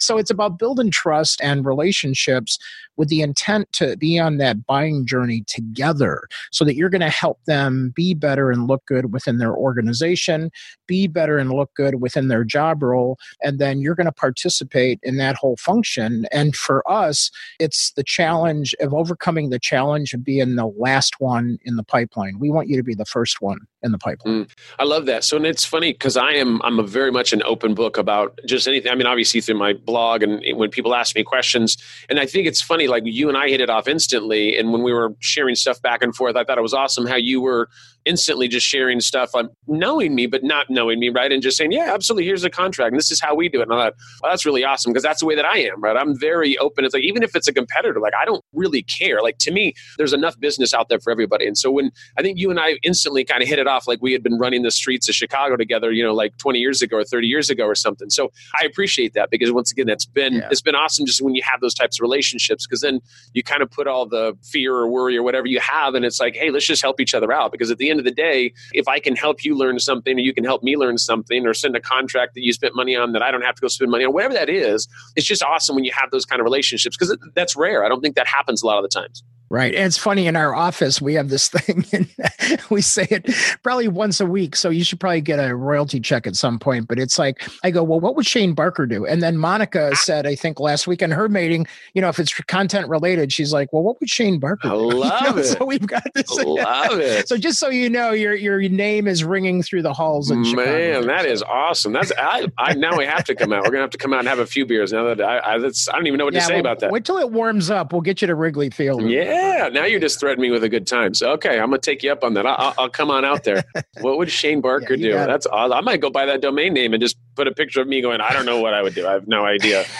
[0.00, 2.58] so it's about building trust and relationships
[2.96, 6.22] with the intent to be on that buying journey together,
[6.52, 10.50] so that you're going to help them be better and look good within their organization,
[10.86, 15.00] be better and look good within their job role, and then you're going to participate
[15.02, 16.26] in that whole function.
[16.30, 21.58] And for us, it's the challenge of overcoming the challenge of being the last one
[21.64, 22.38] in the pipeline.
[22.38, 24.44] We want you to be the first one in the pipeline.
[24.44, 25.24] Mm, I love that.
[25.24, 28.38] So and it's funny because I am I'm a very much an open book about
[28.46, 28.90] just anything.
[28.90, 31.76] I mean, obviously through my blog and when people ask me questions,
[32.08, 32.88] and I think it's funny.
[32.88, 36.02] Like you and I hit it off instantly, and when we were sharing stuff back
[36.02, 37.68] and forth, I thought it was awesome how you were
[38.08, 41.30] instantly just sharing stuff on knowing me but not knowing me, right?
[41.30, 42.24] And just saying, yeah, absolutely.
[42.24, 43.64] Here's a contract, and this is how we do it.
[43.64, 45.96] And I thought, well, that's really awesome because that's the way that I am, right?
[45.96, 46.84] I'm very open.
[46.84, 49.22] It's like even if it's a competitor, like I don't really care.
[49.22, 51.46] Like to me, there's enough business out there for everybody.
[51.46, 54.00] And so when I think you and I instantly kind of hit it off like
[54.00, 56.96] we had been running the streets of Chicago together, you know, like 20 years ago
[56.96, 58.10] or 30 years ago or something.
[58.10, 60.48] So I appreciate that because once again, that's been yeah.
[60.50, 63.00] it's been awesome just when you have those types of relationships because then
[63.34, 66.20] you kind of put all the fear or worry or whatever you have, and it's
[66.20, 68.52] like, hey, let's just help each other out because at the end of the day,
[68.72, 71.54] if I can help you learn something or you can help me learn something or
[71.54, 73.90] send a contract that you spent money on that I don't have to go spend
[73.90, 76.96] money on, whatever that is, it's just awesome when you have those kind of relationships
[76.96, 77.84] because that's rare.
[77.84, 79.22] I don't think that happens a lot of the times.
[79.50, 79.74] Right.
[79.74, 83.28] And it's funny in our office, we have this thing and we say it
[83.62, 84.56] probably once a week.
[84.56, 86.88] So you should probably get a royalty check at some point.
[86.88, 89.06] But it's like, I go, well, what would Shane Barker do?
[89.06, 89.96] And then Monica ah.
[89.96, 93.52] said, I think last week in her meeting, you know, if it's content related, she's
[93.52, 94.74] like, well, what would Shane Barker do?
[94.74, 95.44] I love you know, it.
[95.44, 96.30] So we've got this.
[96.30, 97.28] love it.
[97.28, 100.54] So just so you know, your your name is ringing through the halls Chicago.
[100.56, 101.92] Man, that is awesome.
[101.92, 103.64] That's I, I now we have to come out.
[103.64, 104.92] We're gonna have to come out and have a few beers.
[104.92, 106.90] Now that I, I, I don't even know what yeah, to say well, about that.
[106.92, 107.92] Wait till it warms up.
[107.92, 109.02] We'll get you to Wrigley Field.
[109.02, 109.37] Yeah.
[109.38, 111.14] Yeah, now you're just threaten me with a good time.
[111.14, 112.46] So okay, I'm gonna take you up on that.
[112.46, 113.62] I'll, I'll come on out there.
[114.00, 115.26] what would Shane Barker yeah, do?
[115.26, 115.72] That's awesome.
[115.72, 118.20] I might go buy that domain name and just put a picture of me going.
[118.20, 119.06] I don't know what I would do.
[119.06, 119.84] I have no idea.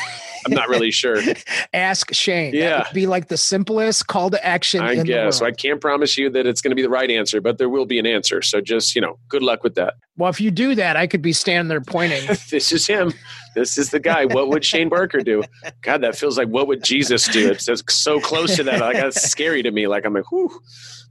[0.47, 1.20] I'm not really sure.
[1.72, 2.55] Ask Shane.
[2.55, 4.80] Yeah, be like the simplest call to action.
[4.80, 5.39] I guess.
[5.39, 7.68] So I can't promise you that it's going to be the right answer, but there
[7.68, 8.43] will be an answer.
[8.43, 9.95] So just you know, good luck with that.
[10.16, 12.26] Well, if you do that, I could be standing there pointing.
[12.51, 13.12] this is him.
[13.55, 14.24] This is the guy.
[14.24, 15.45] What would Shane Barker do?
[15.82, 17.51] God, that feels like what would Jesus do?
[17.51, 18.80] It's so close to that.
[18.80, 19.86] Like that's scary to me.
[19.86, 20.61] Like I'm like, whew.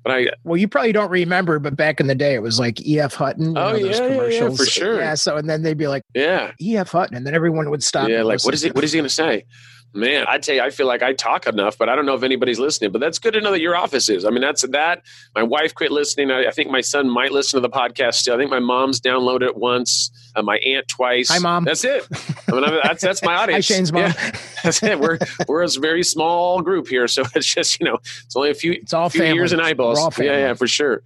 [0.04, 2.86] But I well, you probably don't remember, but back in the day, it was like
[2.86, 3.14] E.F.
[3.14, 3.58] Hutton.
[3.58, 5.00] oh know, yeah, yeah, yeah, for sure.
[5.00, 5.16] Yeah.
[5.16, 6.92] So and then they'd be like, yeah, E.F.
[6.92, 8.10] Hutton, and then everyone would stop.
[8.10, 8.72] Yeah, like what is he?
[8.72, 9.46] What is he going to say?
[9.94, 12.22] Man, I'd tell you, I feel like I talk enough, but I don't know if
[12.24, 12.92] anybody's listening.
[12.92, 14.26] But that's good to know that your office is.
[14.26, 15.02] I mean, that's that.
[15.34, 16.30] My wife quit listening.
[16.30, 18.36] I, I think my son might listen to the podcast still.
[18.36, 20.12] I think my mom's downloaded it once.
[20.36, 21.30] Uh, my aunt twice.
[21.30, 21.64] Hi, mom.
[21.64, 22.08] That's it.
[22.48, 23.68] I mean, that's that's my audience.
[23.68, 24.04] Hi, Shane's mom.
[24.04, 24.14] Yeah,
[24.64, 25.00] that's it.
[25.00, 25.18] We're
[25.48, 28.74] we're a very small group here, so it's just you know, it's only a few.
[28.74, 29.52] It's all few family.
[29.52, 30.18] and eyeballs.
[30.20, 31.02] Yeah, yeah, for sure.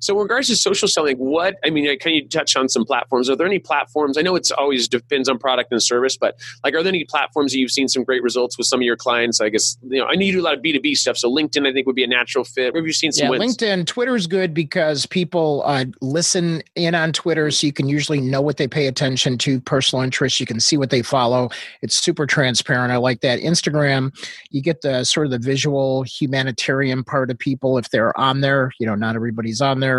[0.00, 3.30] So, in regards to social selling, what I mean, can you touch on some platforms?
[3.30, 4.16] Are there any platforms?
[4.18, 7.52] I know it's always depends on product and service, but like, are there any platforms
[7.52, 9.40] that you've seen some great results with some of your clients?
[9.40, 11.16] I guess you know, I know you do a lot of B two B stuff,
[11.16, 12.72] so LinkedIn I think would be a natural fit.
[12.72, 13.24] Where have you seen some?
[13.24, 13.56] Yeah, wins?
[13.56, 18.20] LinkedIn, Twitter is good because people uh, listen in on Twitter, so you can usually
[18.20, 20.40] know what they pay attention to, personal interests.
[20.40, 21.50] You can see what they follow.
[21.82, 22.92] It's super transparent.
[22.92, 23.40] I like that.
[23.40, 24.12] Instagram,
[24.50, 28.72] you get the sort of the visual humanitarian part of people if they're on there.
[28.78, 29.89] You know, not everybody's on there.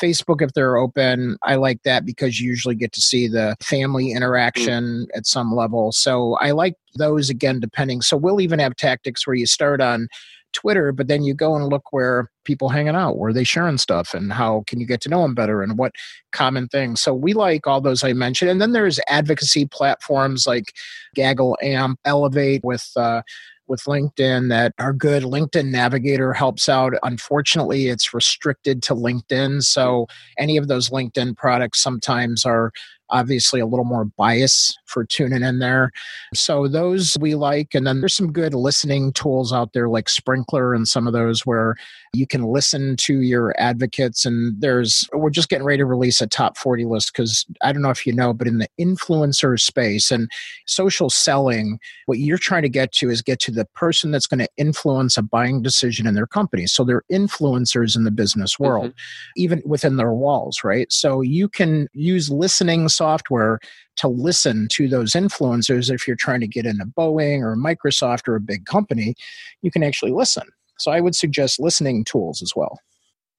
[0.00, 4.12] Facebook, if they're open, I like that because you usually get to see the family
[4.12, 5.06] interaction mm.
[5.16, 5.92] at some level.
[5.92, 8.02] So I like those again, depending.
[8.02, 10.08] So we'll even have tactics where you start on
[10.52, 14.14] Twitter, but then you go and look where people hanging out, where they sharing stuff,
[14.14, 15.92] and how can you get to know them better, and what
[16.32, 17.00] common things.
[17.00, 20.72] So we like all those I mentioned, and then there's advocacy platforms like
[21.14, 22.90] Gaggle, Amp, Elevate with.
[22.96, 23.22] Uh,
[23.68, 25.22] with LinkedIn that are good.
[25.22, 26.94] LinkedIn Navigator helps out.
[27.02, 29.62] Unfortunately, it's restricted to LinkedIn.
[29.62, 30.06] So
[30.38, 32.72] any of those LinkedIn products sometimes are
[33.10, 35.92] obviously a little more bias for tuning in there.
[36.34, 37.74] So those we like.
[37.74, 41.46] And then there's some good listening tools out there like Sprinklr and some of those
[41.46, 41.76] where
[42.16, 44.24] you can listen to your advocates.
[44.24, 47.82] And there's, we're just getting ready to release a top 40 list because I don't
[47.82, 50.30] know if you know, but in the influencer space and
[50.66, 54.40] social selling, what you're trying to get to is get to the person that's going
[54.40, 56.66] to influence a buying decision in their company.
[56.66, 59.42] So they're influencers in the business world, mm-hmm.
[59.42, 60.90] even within their walls, right?
[60.92, 63.60] So you can use listening software
[63.96, 68.36] to listen to those influencers if you're trying to get into Boeing or Microsoft or
[68.36, 69.14] a big company,
[69.62, 70.44] you can actually listen.
[70.78, 72.78] So I would suggest listening tools as well.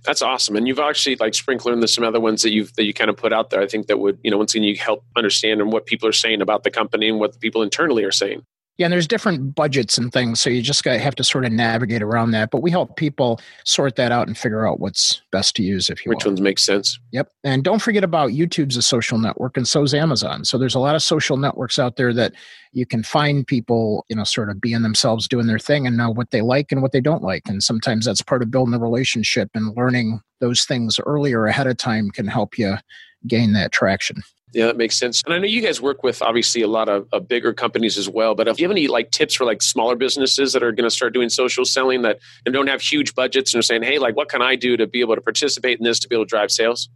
[0.04, 0.56] That's awesome.
[0.56, 3.18] And you've actually like and there's some other ones that you've that you kind of
[3.18, 3.62] put out there.
[3.62, 6.14] I think that would, you know, once again you help understand and what people are
[6.14, 8.46] saying about the company and what the people internally are saying.
[8.78, 11.52] Yeah, and there's different budgets and things, so you just got have to sort of
[11.52, 12.52] navigate around that.
[12.52, 15.90] But we help people sort that out and figure out what's best to use.
[15.90, 16.18] If you want.
[16.18, 16.32] which will.
[16.32, 17.00] ones make sense.
[17.12, 20.46] Yep, and don't forget about YouTube's a social network, and so is Amazon.
[20.46, 22.34] So there's a lot of social networks out there that
[22.72, 26.12] you can find people, you know, sort of being themselves, doing their thing, and know
[26.12, 27.44] what they like and what they don't like.
[27.48, 31.78] And sometimes that's part of building the relationship and learning those things earlier ahead of
[31.78, 32.76] time can help you
[33.26, 34.18] gain that traction.
[34.54, 35.22] Yeah, that makes sense.
[35.26, 38.08] And I know you guys work with obviously a lot of, of bigger companies as
[38.08, 38.34] well.
[38.34, 40.92] But if you have any like tips for like smaller businesses that are going to
[40.92, 44.16] start doing social selling that and don't have huge budgets and are saying, hey, like
[44.16, 46.30] what can I do to be able to participate in this to be able to
[46.30, 46.90] drive sales?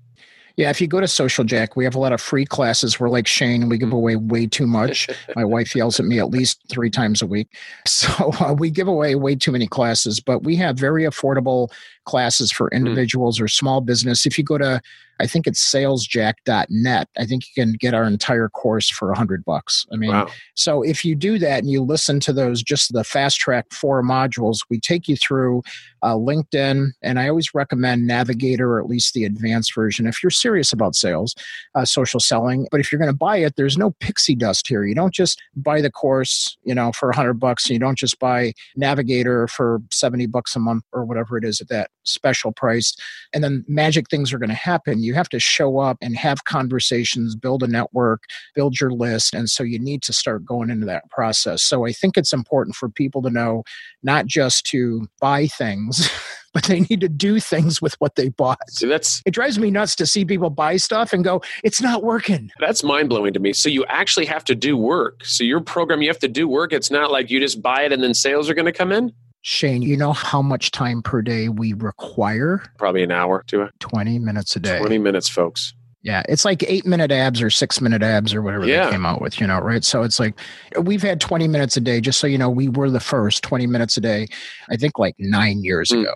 [0.58, 3.00] Yeah, if you go to Social Jack, we have a lot of free classes.
[3.00, 5.10] We're like Shane, we give away way too much.
[5.36, 7.48] My wife yells at me at least three times a week.
[7.88, 11.72] So uh, we give away way too many classes, but we have very affordable
[12.06, 12.78] classes for hmm.
[12.78, 13.44] individuals mm.
[13.44, 14.26] or small business.
[14.26, 14.82] If you go to
[15.22, 17.08] I think it's salesjack.net.
[17.18, 19.86] I think you can get our entire course for a hundred bucks.
[19.94, 20.28] I mean, wow.
[20.56, 24.04] so if you do that and you listen to those, just the fast track four
[24.04, 25.62] modules, we take you through
[26.02, 30.32] uh, LinkedIn, and I always recommend Navigator or at least the advanced version if you're
[30.32, 31.36] serious about sales,
[31.76, 32.68] uh, social selling.
[32.72, 34.84] But if you're going to buy it, there's no pixie dust here.
[34.84, 37.98] You don't just buy the course, you know, for a hundred bucks, and you don't
[37.98, 42.52] just buy Navigator for seventy bucks a month or whatever it is at that special
[42.52, 42.96] price,
[43.34, 45.04] and then magic things are going to happen.
[45.04, 48.24] You you have to show up and have conversations, build a network,
[48.56, 49.34] build your list.
[49.34, 51.64] And so you need to start going into that process.
[51.64, 53.64] So I think it's important for people to know
[54.04, 56.10] not just to buy things.
[56.54, 58.70] but they need to do things with what they bought.
[58.70, 62.04] See, that's it drives me nuts to see people buy stuff and go, it's not
[62.04, 62.52] working.
[62.60, 63.54] That's mind blowing to me.
[63.54, 65.24] So you actually have to do work.
[65.24, 66.74] So your program, you have to do work.
[66.74, 69.14] It's not like you just buy it and then sales are going to come in.
[69.42, 72.64] Shane, you know how much time per day we require?
[72.78, 74.78] Probably an hour to 20 minutes a day.
[74.80, 75.74] 20 minutes, folks.
[76.04, 78.86] Yeah, it's like eight minute abs or six minute abs or whatever yeah.
[78.86, 79.84] they came out with, you know, right?
[79.84, 80.34] So it's like
[80.80, 83.68] we've had 20 minutes a day, just so you know, we were the first 20
[83.68, 84.28] minutes a day,
[84.70, 86.02] I think like nine years mm.
[86.02, 86.14] ago.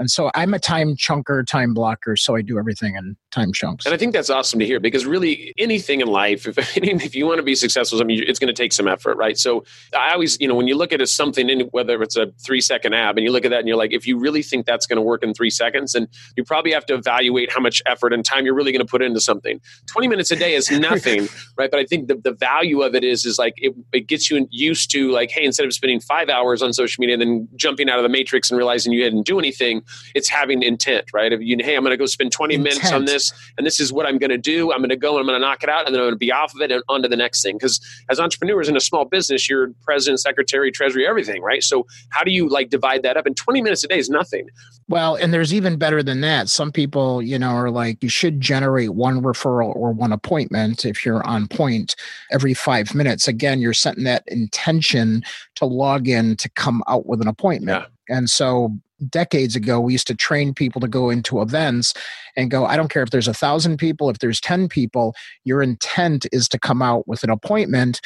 [0.00, 3.84] And so I'm a time chunker, time blocker, so I do everything in time chunks.
[3.84, 7.26] And I think that's awesome to hear because really anything in life, if, if you
[7.26, 9.36] want to be successful, I mean, it's going to take some effort, right?
[9.36, 9.62] So
[9.94, 12.62] I always, you know, when you look at a, something, in, whether it's a three
[12.62, 14.86] second ab, and you look at that and you're like, if you really think that's
[14.86, 18.14] going to work in three seconds, then you probably have to evaluate how much effort
[18.14, 19.60] and time you're really going to put into something.
[19.88, 21.28] 20 minutes a day is nothing,
[21.58, 21.70] right?
[21.70, 24.48] But I think the, the value of it is, is like it, it gets you
[24.50, 27.90] used to like, hey, instead of spending five hours on social media and then jumping
[27.90, 29.82] out of the matrix and realizing you didn't do anything,
[30.14, 31.32] it's having intent, right?
[31.32, 32.76] If you, hey, I'm going to go spend 20 intent.
[32.76, 34.72] minutes on this, and this is what I'm going to do.
[34.72, 36.14] I'm going to go and I'm going to knock it out, and then I'm going
[36.14, 37.56] to be off of it and on to the next thing.
[37.56, 41.62] Because as entrepreneurs in a small business, you're president, secretary, treasury, everything, right?
[41.62, 43.26] So how do you like divide that up?
[43.26, 44.48] And 20 minutes a day is nothing.
[44.88, 46.48] Well, and there's even better than that.
[46.48, 51.06] Some people, you know, are like, you should generate one referral or one appointment if
[51.06, 51.94] you're on point
[52.32, 53.28] every five minutes.
[53.28, 55.22] Again, you're setting that intention
[55.56, 57.82] to log in to come out with an appointment.
[57.82, 57.86] Yeah.
[58.10, 58.76] And so
[59.08, 61.94] decades ago we used to train people to go into events
[62.36, 65.62] and go i don't care if there's a thousand people if there's 10 people your
[65.62, 68.00] intent is to come out with an appointment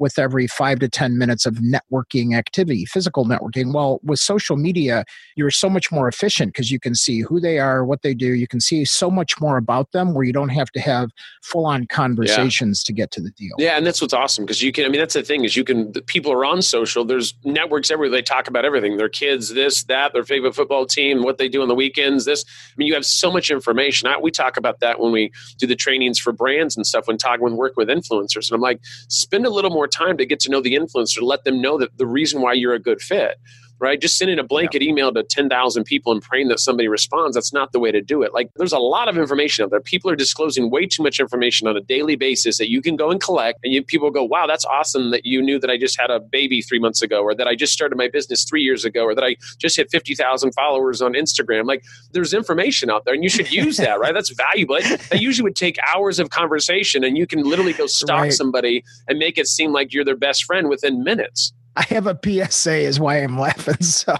[0.00, 3.72] with every five to 10 minutes of networking activity, physical networking.
[3.72, 5.04] Well, with social media,
[5.36, 8.34] you're so much more efficient because you can see who they are, what they do.
[8.34, 11.10] You can see so much more about them where you don't have to have
[11.42, 12.86] full on conversations yeah.
[12.86, 13.54] to get to the deal.
[13.58, 13.76] Yeah.
[13.76, 15.92] And that's what's awesome because you can, I mean, that's the thing is you can,
[16.06, 18.16] people are on social, there's networks everywhere.
[18.16, 21.60] They talk about everything their kids, this, that, their favorite football team, what they do
[21.60, 22.44] on the weekends, this.
[22.48, 24.08] I mean, you have so much information.
[24.08, 27.18] I, we talk about that when we do the trainings for brands and stuff, when
[27.18, 28.48] talking with work with influencers.
[28.48, 31.44] And I'm like, spend a little more time to get to know the influencer, let
[31.44, 33.36] them know that the reason why you're a good fit
[33.80, 34.00] right?
[34.00, 34.90] Just sending a blanket yeah.
[34.90, 38.22] email to 10,000 people and praying that somebody responds, that's not the way to do
[38.22, 38.32] it.
[38.32, 39.80] Like, there's a lot of information out there.
[39.80, 43.10] People are disclosing way too much information on a daily basis that you can go
[43.10, 43.58] and collect.
[43.64, 46.20] And you, people go, wow, that's awesome that you knew that I just had a
[46.20, 49.14] baby three months ago, or that I just started my business three years ago, or
[49.14, 51.66] that I just hit 50,000 followers on Instagram.
[51.66, 54.14] Like, there's information out there, and you should use that, right?
[54.14, 54.78] That's valuable.
[55.10, 58.32] That usually would take hours of conversation, and you can literally go stalk right.
[58.32, 61.52] somebody and make it seem like you're their best friend within minutes.
[61.76, 63.76] I have a PSA, is why I'm laughing.
[63.80, 64.16] So,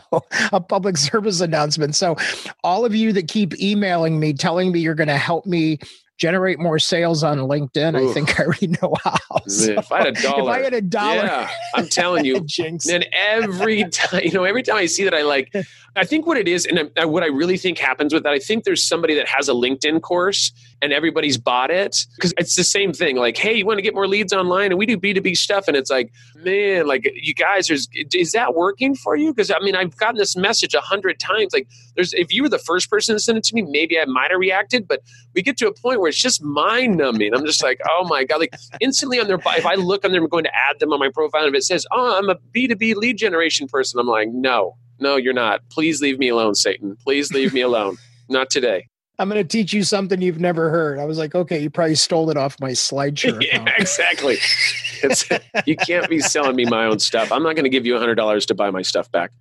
[0.52, 1.94] a public service announcement.
[1.94, 2.16] So,
[2.64, 5.78] all of you that keep emailing me telling me you're going to help me
[6.20, 8.10] generate more sales on LinkedIn, Oof.
[8.10, 9.16] I think I already know how.
[9.48, 12.46] So if I had a dollar, if I had a dollar, yeah, I'm telling you,
[12.84, 15.52] then every time, you know, every time I see that, I like,
[15.96, 18.38] I think what it is, and uh, what I really think happens with that, I
[18.38, 22.64] think there's somebody that has a LinkedIn course and everybody's bought it because it's the
[22.64, 23.16] same thing.
[23.16, 25.76] Like, hey, you want to get more leads online, and we do B2B stuff, and
[25.76, 29.32] it's like, man, like you guys, is is that working for you?
[29.34, 31.52] Because I mean, I've gotten this message a hundred times.
[31.52, 34.04] Like, there's if you were the first person to send it to me, maybe I
[34.04, 35.02] might have reacted, but
[35.34, 37.34] we get to a point where it's just mind numbing.
[37.34, 40.22] I'm just like, oh my god, like instantly on their if I look on them,
[40.22, 42.36] I'm going to add them on my profile, and if it says, oh, I'm a
[42.36, 45.60] B2B lead generation person, I'm like, no, no, you're not.
[45.70, 46.96] Please leave me alone, Satan.
[47.02, 47.96] Please leave me alone.
[48.28, 48.86] Not today.
[49.18, 50.98] I'm going to teach you something you've never heard.
[50.98, 53.42] I was like, okay, you probably stole it off my SlideShare.
[53.52, 54.38] yeah, exactly.
[55.02, 55.28] It's,
[55.66, 57.30] you can't be selling me my own stuff.
[57.30, 59.32] I'm not going to give you $100 to buy my stuff back.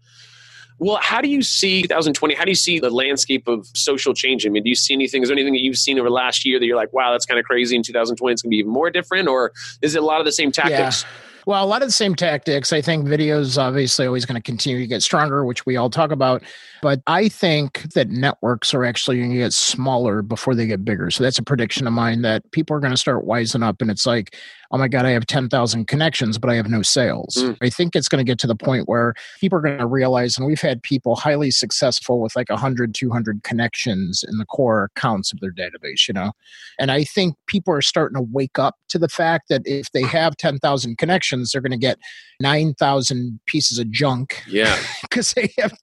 [0.79, 2.35] Well, how do you see 2020?
[2.35, 4.45] How do you see the landscape of social change?
[4.45, 5.21] I mean, do you see anything?
[5.23, 7.39] Is there anything that you've seen over last year that you're like, wow, that's kind
[7.39, 8.33] of crazy in 2020?
[8.33, 9.27] It's going to be even more different?
[9.27, 9.51] Or
[9.81, 11.03] is it a lot of the same tactics?
[11.03, 11.28] Yeah.
[11.45, 12.73] Well, a lot of the same tactics.
[12.73, 16.11] I think videos obviously always going to continue to get stronger, which we all talk
[16.11, 16.43] about.
[16.81, 21.09] But I think that networks are actually going to get smaller before they get bigger.
[21.11, 23.81] So that's a prediction of mine that people are going to start wising up.
[23.81, 24.35] And it's like,
[24.71, 27.37] oh my God, I have 10,000 connections, but I have no sales.
[27.39, 27.57] Mm.
[27.61, 30.37] I think it's going to get to the point where people are going to realize,
[30.37, 35.33] and we've had people highly successful with like 100, 200 connections in the core accounts
[35.33, 36.33] of their database, you know?
[36.77, 40.03] And I think people are starting to wake up to the fact that if they
[40.03, 41.97] have 10,000 connections, they're going to get
[42.39, 44.43] 9,000 pieces of junk.
[44.47, 44.77] Yeah.
[45.09, 45.73] Because they have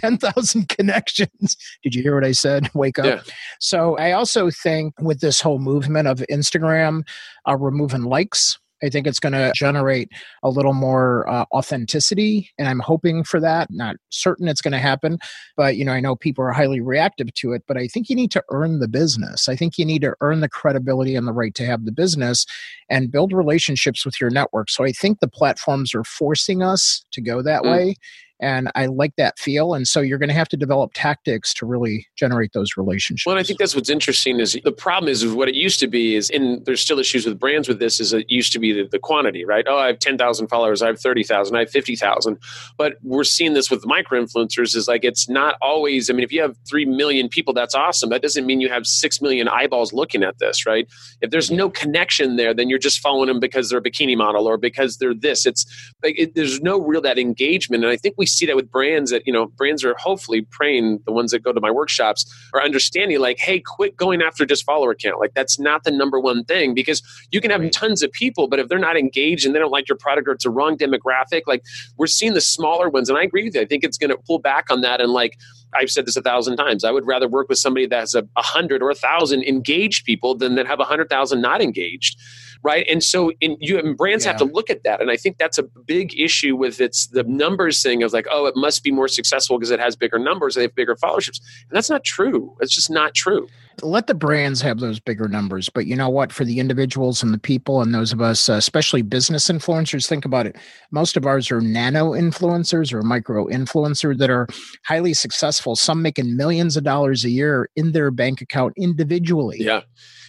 [0.00, 1.56] 10,000 connections.
[1.82, 2.70] Did you hear what I said?
[2.74, 3.06] Wake up.
[3.06, 3.20] Yeah.
[3.60, 7.02] So I also think with this whole movement of Instagram
[7.48, 10.10] uh, removing likes, I think it's going to generate
[10.42, 13.68] a little more uh, authenticity, and I'm hoping for that.
[13.70, 15.18] Not certain it's going to happen,
[15.56, 17.62] but you know, I know people are highly reactive to it.
[17.68, 19.48] But I think you need to earn the business.
[19.48, 22.44] I think you need to earn the credibility and the right to have the business,
[22.88, 24.68] and build relationships with your network.
[24.68, 27.70] So I think the platforms are forcing us to go that mm.
[27.70, 27.94] way
[28.40, 29.74] and I like that feel.
[29.74, 33.26] And so you're going to have to develop tactics to really generate those relationships.
[33.26, 36.16] Well, I think that's what's interesting is the problem is what it used to be
[36.16, 38.88] is, and there's still issues with brands with this, is it used to be the,
[38.88, 39.64] the quantity, right?
[39.68, 42.38] Oh, I have 10,000 followers, I have 30,000, I have 50,000.
[42.76, 46.32] But we're seeing this with micro influencers is like it's not always, I mean, if
[46.32, 48.10] you have 3 million people, that's awesome.
[48.10, 50.88] That doesn't mean you have 6 million eyeballs looking at this, right?
[51.20, 54.48] If there's no connection there, then you're just following them because they're a bikini model
[54.48, 55.46] or because they're this.
[55.46, 55.66] It's
[56.02, 57.84] like it, there's no real that engagement.
[57.84, 61.00] And I think we see that with brands that you know brands are hopefully praying
[61.06, 62.24] the ones that go to my workshops
[62.54, 65.20] are understanding like hey quit going after just follower count.
[65.20, 68.58] Like that's not the number one thing because you can have tons of people but
[68.58, 71.42] if they're not engaged and they don't like your product or it's a wrong demographic
[71.46, 71.64] like
[71.96, 73.08] we're seeing the smaller ones.
[73.08, 73.60] And i agree with you.
[73.60, 75.38] I think it's going to pull back on that and like
[75.74, 76.84] I've said this a thousand times.
[76.84, 80.04] I would rather work with somebody that has a, a hundred or a thousand engaged
[80.04, 82.18] people than that have a hundred thousand not engaged
[82.62, 82.86] right?
[82.88, 84.32] And so in, you and brands yeah.
[84.32, 87.24] have to look at that, and I think that's a big issue with its the
[87.24, 90.54] numbers thing of like, oh, it must be more successful because it has bigger numbers,
[90.54, 92.56] they have bigger followerships, and that's not true.
[92.60, 93.48] It's just not true.
[93.80, 96.32] Let the brands have those bigger numbers, but you know what?
[96.32, 100.24] For the individuals and the people, and those of us, uh, especially business influencers, think
[100.24, 100.56] about it.
[100.90, 104.46] Most of ours are nano influencers or micro influencer that are
[104.84, 105.76] highly successful.
[105.76, 109.58] Some making millions of dollars a year in their bank account individually.
[109.60, 109.82] Yeah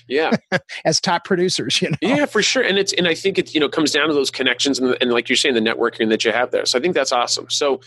[0.08, 0.32] yeah
[0.86, 3.60] as top producers you know yeah for sure and it's and i think it you
[3.60, 6.32] know comes down to those connections and, and like you're saying the networking that you
[6.32, 7.80] have there so i think that's awesome so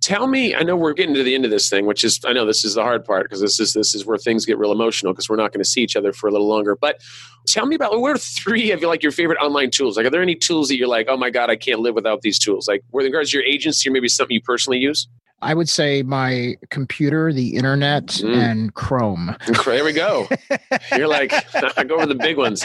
[0.00, 2.32] tell me i know we're getting to the end of this thing which is i
[2.32, 4.72] know this is the hard part because this is this is where things get real
[4.72, 7.00] emotional because we're not going to see each other for a little longer but
[7.46, 9.96] tell me about what are three of your like your favorite online tools?
[9.96, 12.22] Like are there any tools that you're like oh my god i can't live without
[12.22, 12.68] these tools?
[12.68, 15.08] Like with regards to your agency or maybe something you personally use
[15.42, 18.36] I would say my computer, the internet, mm.
[18.36, 19.36] and Chrome.
[19.64, 20.28] There we go.
[20.96, 21.32] You're like,
[21.78, 22.64] I go over the big ones.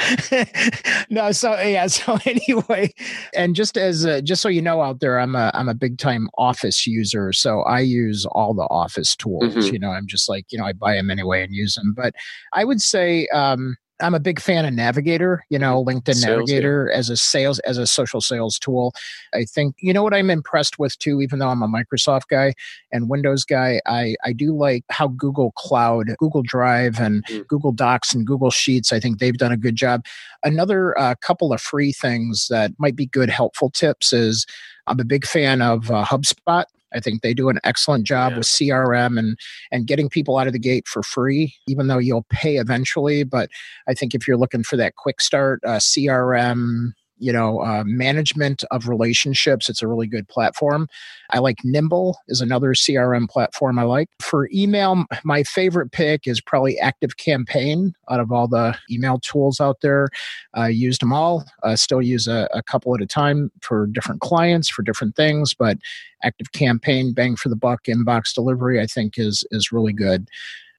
[1.10, 1.88] no, so yeah.
[1.96, 2.92] So anyway,
[3.34, 5.98] and just as a, just so you know out there, I'm a I'm a big
[5.98, 7.32] time Office user.
[7.32, 9.56] So I use all the Office tools.
[9.56, 9.74] Mm-hmm.
[9.74, 11.94] You know, I'm just like you know I buy them anyway and use them.
[11.96, 12.14] But
[12.54, 16.92] I would say um, I'm a big fan of Navigator, you know, LinkedIn sales, Navigator
[16.92, 18.94] as a sales, as a social sales tool.
[19.34, 22.54] I think, you know what I'm impressed with too, even though I'm a Microsoft guy
[22.92, 27.48] and Windows guy, I, I do like how Google Cloud, Google Drive, and mm.
[27.48, 30.06] Google Docs and Google Sheets, I think they've done a good job.
[30.44, 34.46] Another uh, couple of free things that might be good, helpful tips is
[34.88, 36.66] I'm a big fan of uh, HubSpot.
[36.96, 38.38] I think they do an excellent job yeah.
[38.40, 39.38] with CRM and
[39.72, 43.24] and getting people out of the gate for free, even though you'll pay eventually.
[43.24, 43.50] But
[43.88, 48.64] I think if you're looking for that quick start, uh, CRM you know uh, management
[48.72, 50.88] of relationships it's a really good platform.
[51.32, 54.10] I like nimble is another crm platform i like.
[54.22, 59.60] For email my favorite pick is probably active campaign out of all the email tools
[59.60, 60.10] out there.
[60.54, 61.46] I used them all.
[61.64, 65.54] I still use a, a couple at a time for different clients for different things
[65.54, 65.78] but
[66.24, 70.28] active campaign bang for the buck inbox delivery i think is is really good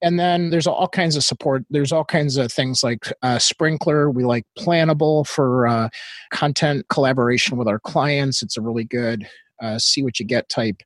[0.07, 1.65] and then there's all kinds of support.
[1.69, 4.15] There's all kinds of things like uh, Sprinklr.
[4.15, 5.89] We like Planable for uh,
[6.31, 8.41] content collaboration with our clients.
[8.41, 9.27] It's a really good
[9.61, 10.81] uh, see what you get type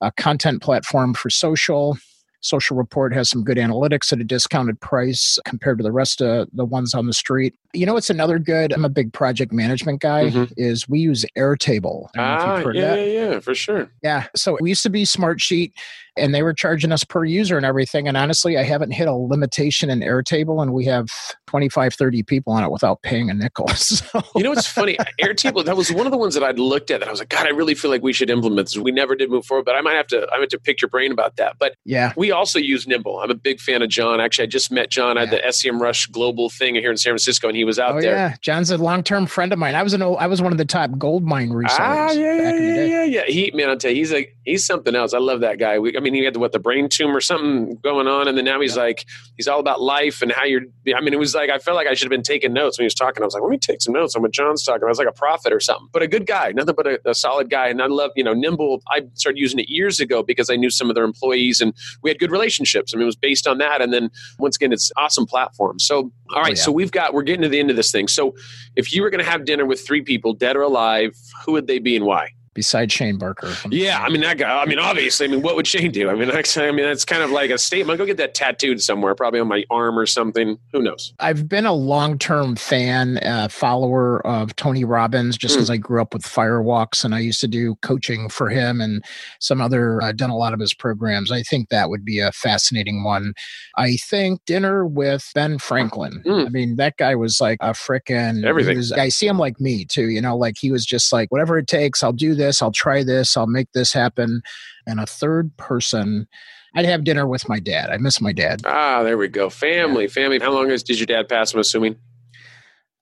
[0.00, 1.96] uh, content platform for social.
[2.40, 6.48] Social Report has some good analytics at a discounted price compared to the rest of
[6.52, 7.54] the ones on the street.
[7.74, 8.72] You know, it's another good.
[8.72, 10.30] I'm a big project management guy.
[10.30, 10.52] Mm-hmm.
[10.56, 12.08] Is we use Airtable.
[12.18, 13.88] Ah, yeah, yeah, yeah, for sure.
[14.02, 14.26] Yeah.
[14.34, 15.72] So we used to be Smartsheet
[16.16, 18.06] and they were charging us per user and everything.
[18.08, 21.08] And honestly, I haven't hit a limitation in Airtable, and we have
[21.46, 23.68] 25, 30 people on it without paying a nickel.
[23.84, 24.22] So.
[24.34, 24.96] You know, what's funny.
[25.20, 27.28] Airtable, that was one of the ones that I'd looked at that I was like,
[27.28, 28.78] God, I really feel like we should implement this.
[28.78, 30.80] We never did move forward, but I might have to, I might have to pick
[30.80, 31.56] your brain about that.
[31.58, 33.20] But yeah, we also use Nimble.
[33.20, 34.20] I'm a big fan of John.
[34.20, 35.40] Actually, I just met John at yeah.
[35.42, 38.14] the SEMrush global thing here in San Francisco, and he was out oh, there.
[38.14, 39.74] Yeah, John's a long term friend of mine.
[39.74, 41.78] I was an old, I was one of the top GoldMine resellers.
[41.78, 43.24] Ah, yeah, yeah, yeah, yeah, yeah.
[43.26, 45.14] He, man, I'll tell you, he's like, he's something else.
[45.14, 45.78] I love that guy.
[45.78, 48.44] We, I mean, he had what the brain tumor, or something going on, and then
[48.44, 48.82] now he's yeah.
[48.82, 50.62] like, he's all about life and how you're.
[50.94, 52.84] I mean, it was like I felt like I should have been taking notes when
[52.84, 53.22] he was talking.
[53.22, 54.84] I was like, let me take some notes on what John's talking.
[54.84, 57.14] I was like a prophet or something, but a good guy, nothing but a, a
[57.14, 57.68] solid guy.
[57.68, 58.82] And I love, you know, Nimble.
[58.88, 62.10] I started using it years ago because I knew some of their employees and we
[62.10, 62.92] had good relationships.
[62.94, 63.80] I mean, it was based on that.
[63.80, 65.78] And then once again, it's awesome platform.
[65.78, 66.54] So, all right, oh, yeah.
[66.54, 68.08] so we've got we're getting to the end of this thing.
[68.08, 68.34] So,
[68.76, 71.66] if you were going to have dinner with three people, dead or alive, who would
[71.66, 72.30] they be and why?
[72.54, 73.52] Besides Shane Barker.
[73.70, 74.62] Yeah, I mean that guy.
[74.62, 76.08] I mean, obviously, I mean, what would Shane do?
[76.08, 77.98] I mean, I mean, that's kind of like a statement.
[77.98, 80.56] Go get that tattooed somewhere, probably on my arm or something.
[80.72, 81.12] Who knows?
[81.18, 85.74] I've been a long-term fan, uh, follower of Tony Robbins, just because mm.
[85.74, 89.04] I grew up with Firewalks, and I used to do coaching for him and
[89.40, 90.00] some other.
[90.02, 91.32] I've uh, done a lot of his programs.
[91.32, 93.34] I think that would be a fascinating one.
[93.76, 96.22] I think dinner with Ben Franklin.
[96.24, 96.46] Mm.
[96.46, 98.76] I mean, that guy was like a freaking everything.
[98.76, 100.08] Was, I see him like me too.
[100.08, 102.02] You know, like he was just like whatever it takes.
[102.02, 104.42] I'll do this this, I'll try this, I'll make this happen.
[104.86, 106.26] And a third person,
[106.74, 107.90] I'd have dinner with my dad.
[107.90, 108.62] I miss my dad.
[108.64, 109.48] Ah, there we go.
[109.48, 110.10] Family, yeah.
[110.10, 110.38] family.
[110.38, 111.54] How long is, did your dad pass?
[111.54, 111.96] I'm assuming.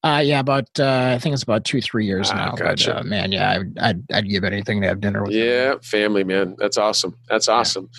[0.05, 2.53] Uh, yeah, about uh, I think it's about two, three years ah, now.
[2.53, 2.95] Gotcha.
[2.95, 5.33] But, uh, man, yeah, I'd, I'd, I'd give anything to have dinner with.
[5.33, 6.57] Yeah, family, man.
[6.59, 7.17] That's awesome.
[7.29, 7.89] That's awesome.
[7.93, 7.99] Yeah.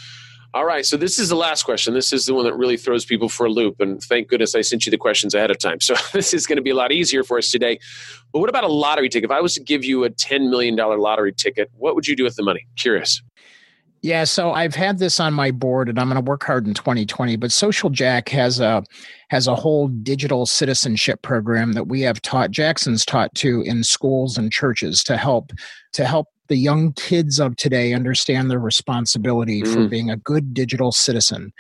[0.55, 1.95] All right, so this is the last question.
[1.95, 3.79] This is the one that really throws people for a loop.
[3.79, 5.81] And thank goodness I sent you the questions ahead of time.
[5.81, 7.79] So this is going to be a lot easier for us today.
[8.31, 9.31] But what about a lottery ticket?
[9.31, 12.23] If I was to give you a $10 million lottery ticket, what would you do
[12.23, 12.67] with the money?
[12.75, 13.21] Curious.
[14.03, 16.73] Yeah, so I've had this on my board, and I'm going to work hard in
[16.73, 17.37] 2020.
[17.37, 18.83] But Social Jack has a
[19.29, 22.51] has a whole digital citizenship program that we have taught.
[22.51, 25.53] Jackson's taught to in schools and churches to help
[25.93, 29.73] to help the young kids of today understand their responsibility mm.
[29.73, 31.53] for being a good digital citizen.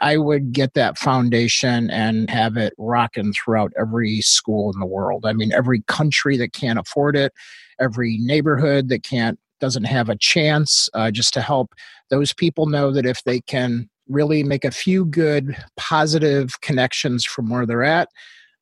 [0.00, 5.26] I would get that foundation and have it rocking throughout every school in the world.
[5.26, 7.32] I mean, every country that can't afford it,
[7.78, 11.74] every neighborhood that can't doesn't have a chance, uh, just to help
[12.08, 17.50] those people know that if they can really make a few good positive connections from
[17.50, 18.08] where they're at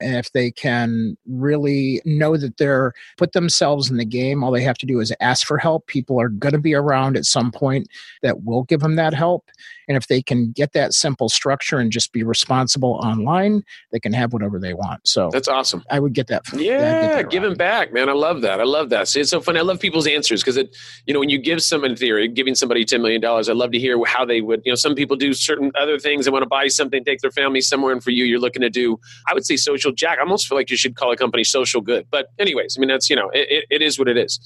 [0.01, 4.63] and if they can really know that they're put themselves in the game, all they
[4.63, 5.87] have to do is ask for help.
[5.87, 7.89] People are going to be around at some point
[8.23, 9.51] that will give them that help.
[9.89, 14.13] And if they can get that simple structure and just be responsible online, they can
[14.13, 15.07] have whatever they want.
[15.07, 15.83] So that's awesome.
[15.91, 16.43] I would get that.
[16.55, 18.09] Yeah, give them back, man.
[18.09, 18.61] I love that.
[18.61, 19.09] I love that.
[19.09, 19.59] See, it's so funny.
[19.59, 20.77] I love people's answers because it,
[21.07, 23.79] you know, when you give someone in theory, giving somebody $10 million, I love to
[23.79, 26.27] hear how they would, you know, some people do certain other things.
[26.27, 27.93] They want to buy something, take their family somewhere.
[27.93, 30.19] And for you, you're looking to do, I would say social jack.
[30.19, 32.07] I almost feel like you should call a company social good.
[32.11, 34.39] But anyways, I mean, that's, you know, it, it is what it is.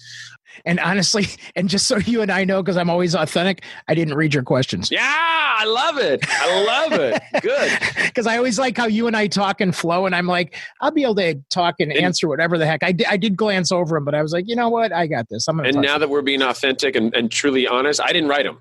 [0.64, 1.26] And honestly,
[1.56, 4.42] and just so you and I know, because I'm always authentic, I didn't read your
[4.42, 4.90] questions.
[4.90, 6.24] Yeah, I love it.
[6.28, 7.22] I love it.
[7.42, 7.72] Good.
[8.12, 10.90] Because I always like how you and I talk and flow, and I'm like, I'll
[10.90, 12.82] be able to talk and, and answer whatever the heck.
[12.82, 14.92] I did, I did glance over them, but I was like, you know what?
[14.92, 15.48] I got this.
[15.48, 15.68] I'm gonna.
[15.68, 18.58] And now that we're being authentic and, and truly honest, I didn't write them.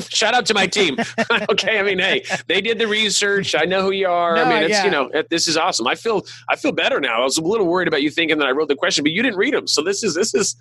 [0.08, 0.96] Shout out to my team.
[1.50, 3.54] okay, I mean, hey, they did the research.
[3.54, 4.36] I know who you are.
[4.36, 4.84] No, I mean, it's yeah.
[4.84, 5.86] you know, it, this is awesome.
[5.86, 7.20] I feel I feel better now.
[7.20, 9.22] I was a little worried about you thinking that I wrote the question, but you
[9.22, 9.66] didn't read them.
[9.66, 10.56] So this is this is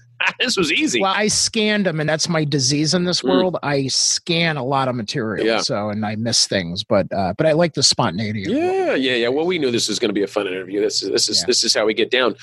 [0.46, 1.02] this was easy.
[1.02, 3.30] Well, I scanned them, and that's my disease in this mm.
[3.30, 3.58] world.
[3.64, 5.60] I scan a lot of material, yeah.
[5.60, 8.46] so and I miss things, but uh, but I like the spontaneity.
[8.48, 9.28] Yeah, yeah, yeah.
[9.28, 10.82] Well, we knew this was going to be a fun interview.
[10.82, 11.46] This is this is yeah.
[11.48, 12.36] this is how we get down.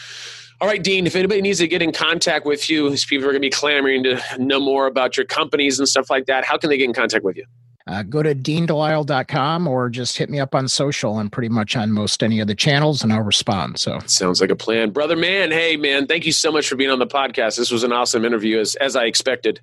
[0.60, 3.32] All right, Dean, if anybody needs to get in contact with you, these people are
[3.32, 6.56] going to be clamoring to know more about your companies and stuff like that, how
[6.56, 7.44] can they get in contact with you?
[7.86, 11.18] Uh, go to deandelisle.com or just hit me up on social.
[11.18, 13.78] I'm pretty much on most any of the channels and I'll respond.
[13.78, 14.90] So sounds like a plan.
[14.90, 17.56] Brother man, hey man, thank you so much for being on the podcast.
[17.56, 19.60] This was an awesome interview as, as I expected.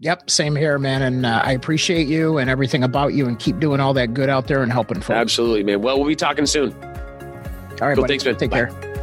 [0.00, 1.02] Yep, same here, man.
[1.02, 4.28] And uh, I appreciate you and everything about you and keep doing all that good
[4.28, 5.10] out there and helping folks.
[5.10, 5.80] Absolutely, man.
[5.82, 6.74] Well, we'll be talking soon.
[7.80, 8.06] All right, cool.
[8.06, 8.36] thanks, man.
[8.36, 8.66] Take Bye.
[8.66, 8.93] care.